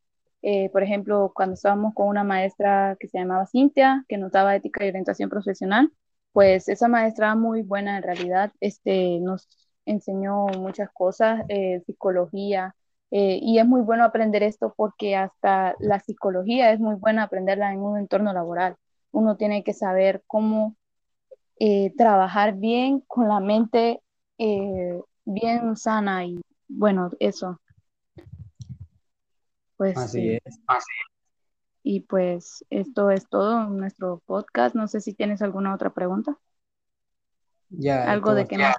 eh, 0.44 0.70
por 0.70 0.82
ejemplo, 0.82 1.32
cuando 1.34 1.54
estábamos 1.54 1.94
con 1.94 2.08
una 2.08 2.24
maestra 2.24 2.96
que 3.00 3.08
se 3.08 3.18
llamaba 3.18 3.46
Cintia, 3.46 4.04
que 4.08 4.18
nos 4.18 4.32
daba 4.32 4.56
ética 4.56 4.84
y 4.84 4.88
orientación 4.90 5.30
profesional, 5.30 5.90
pues 6.32 6.68
esa 6.68 6.88
maestra 6.88 7.34
muy 7.34 7.62
buena 7.62 7.96
en 7.96 8.02
realidad, 8.02 8.52
este, 8.60 9.20
nos 9.20 9.48
enseñó 9.86 10.46
muchas 10.58 10.90
cosas, 10.92 11.42
eh, 11.48 11.82
psicología, 11.86 12.74
Eh, 13.10 13.38
y 13.40 13.58
es 13.60 13.66
muy 13.66 13.80
bueno 13.82 14.04
aprender 14.04 14.42
esto 14.42 14.74
porque 14.76 15.14
hasta 15.16 15.74
la 15.78 16.00
psicología 16.00 16.72
es 16.72 16.80
muy 16.80 16.96
buena 16.96 17.22
aprenderla 17.24 17.72
en 17.72 17.78
un 17.80 17.96
entorno 17.98 18.32
laboral. 18.32 18.76
Uno 19.12 19.36
tiene 19.36 19.62
que 19.62 19.72
saber 19.72 20.24
cómo 20.26 20.74
eh, 21.60 21.92
trabajar 21.96 22.54
bien 22.56 23.00
con 23.06 23.28
la 23.28 23.40
mente 23.40 24.02
eh, 24.38 25.00
bien 25.24 25.76
sana 25.76 26.24
y 26.26 26.40
bueno, 26.68 27.10
eso. 27.20 27.60
Pues 29.92 29.98
Así 29.98 30.20
sí. 30.20 30.38
es. 30.42 30.58
Y 31.82 32.00
pues 32.00 32.64
esto 32.70 33.10
es 33.10 33.28
todo 33.28 33.64
en 33.64 33.76
nuestro 33.76 34.22
podcast. 34.24 34.74
No 34.74 34.88
sé 34.88 35.02
si 35.02 35.12
tienes 35.12 35.42
alguna 35.42 35.74
otra 35.74 35.90
pregunta. 35.92 36.38
Ya, 37.68 38.10
Algo 38.10 38.34
de 38.34 38.46
que 38.46 38.56
más. 38.56 38.74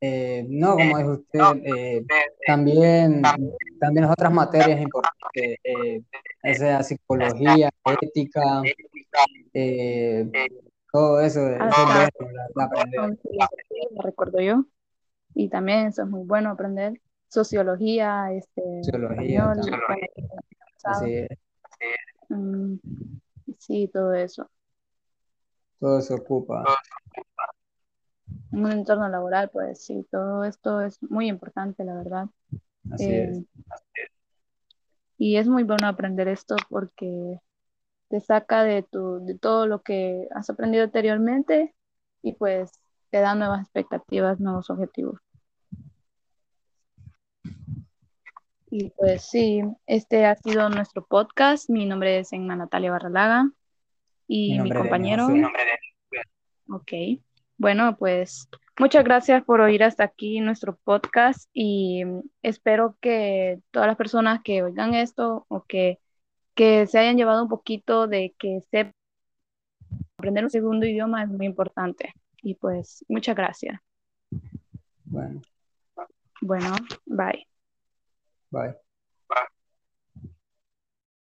eh, 0.00 0.46
no, 0.48 0.76
como 0.76 0.98
dijo 0.98 1.10
usted, 1.12 1.40
eh, 1.64 2.04
también, 2.46 3.22
también 3.80 4.04
las 4.04 4.12
otras 4.12 4.32
materias 4.32 4.80
importantes, 4.80 5.58
eh, 5.64 6.02
o 6.44 6.54
sea, 6.54 6.82
psicología, 6.82 7.70
ética, 8.00 8.62
eh, 9.54 10.30
todo 10.92 11.20
eso, 11.20 11.40
eso 11.40 11.54
es 11.54 11.60
Hasta 11.60 11.84
bueno, 11.84 12.08
la, 12.54 12.70
la 13.32 13.48
recuerdo 14.02 14.40
yo. 14.40 14.64
Y 15.34 15.48
también 15.48 15.86
eso 15.86 16.02
es 16.02 16.08
muy 16.08 16.24
bueno 16.24 16.50
aprender. 16.50 17.00
Sociología, 17.32 18.30
este, 18.32 18.62
Sociología, 18.82 19.54
español, 19.54 20.08
mm, 22.28 22.74
sí, 23.58 23.88
todo 23.90 24.12
eso. 24.12 24.50
todo 25.80 26.02
se 26.02 26.12
ocupa. 26.12 26.62
Un 28.50 28.70
entorno 28.70 29.08
laboral, 29.08 29.48
pues 29.48 29.82
sí, 29.82 30.06
todo 30.10 30.44
esto 30.44 30.82
es 30.82 31.02
muy 31.04 31.28
importante, 31.28 31.84
la 31.84 31.94
verdad. 31.94 32.26
Así 32.92 33.10
Eh, 33.10 33.30
es. 33.30 33.42
y 35.16 35.36
es 35.38 35.48
muy 35.48 35.62
bueno 35.62 35.88
aprender 35.88 36.28
esto 36.28 36.54
porque 36.68 37.40
te 38.08 38.20
saca 38.20 38.62
de, 38.62 38.82
tu, 38.82 39.24
de 39.24 39.38
todo 39.38 39.66
lo 39.66 39.80
que 39.80 40.28
has 40.34 40.50
aprendido 40.50 40.84
anteriormente 40.84 41.74
y 42.20 42.34
pues 42.34 42.70
te 43.08 43.20
da 43.20 43.34
nuevas 43.34 43.62
expectativas, 43.62 44.38
nuevos 44.38 44.68
objetivos. 44.68 45.18
Y 48.74 48.88
pues 48.96 49.28
sí, 49.28 49.60
este 49.86 50.24
ha 50.24 50.34
sido 50.34 50.70
nuestro 50.70 51.04
podcast. 51.04 51.68
Mi 51.68 51.84
nombre 51.84 52.20
es 52.20 52.32
Enma 52.32 52.56
Natalia 52.56 52.90
Barralaga 52.90 53.44
Mi 53.44 53.52
y 54.28 54.52
mi 54.52 54.58
nombre 54.60 54.78
es 54.78 54.82
compañero. 54.82 55.26
José. 55.26 55.42
Ok. 56.70 56.92
Bueno, 57.58 57.98
pues 57.98 58.48
muchas 58.78 59.04
gracias 59.04 59.44
por 59.44 59.60
oír 59.60 59.84
hasta 59.84 60.04
aquí 60.04 60.40
nuestro 60.40 60.78
podcast 60.84 61.50
y 61.52 62.02
espero 62.40 62.96
que 63.02 63.60
todas 63.72 63.88
las 63.88 63.98
personas 63.98 64.40
que 64.42 64.62
oigan 64.62 64.94
esto 64.94 65.44
o 65.48 65.64
que, 65.64 65.98
que 66.54 66.86
se 66.86 66.98
hayan 66.98 67.18
llevado 67.18 67.42
un 67.42 67.50
poquito 67.50 68.06
de 68.06 68.34
que 68.38 68.62
sepan 68.70 68.94
aprender 70.16 70.44
un 70.44 70.50
segundo 70.50 70.86
idioma 70.86 71.22
es 71.24 71.28
muy 71.28 71.44
importante. 71.44 72.14
Y 72.40 72.54
pues 72.54 73.04
muchas 73.06 73.36
gracias. 73.36 73.78
Bueno, 75.04 75.42
Bueno, 76.40 76.74
bye. 77.04 77.51
Bye. 78.52 78.74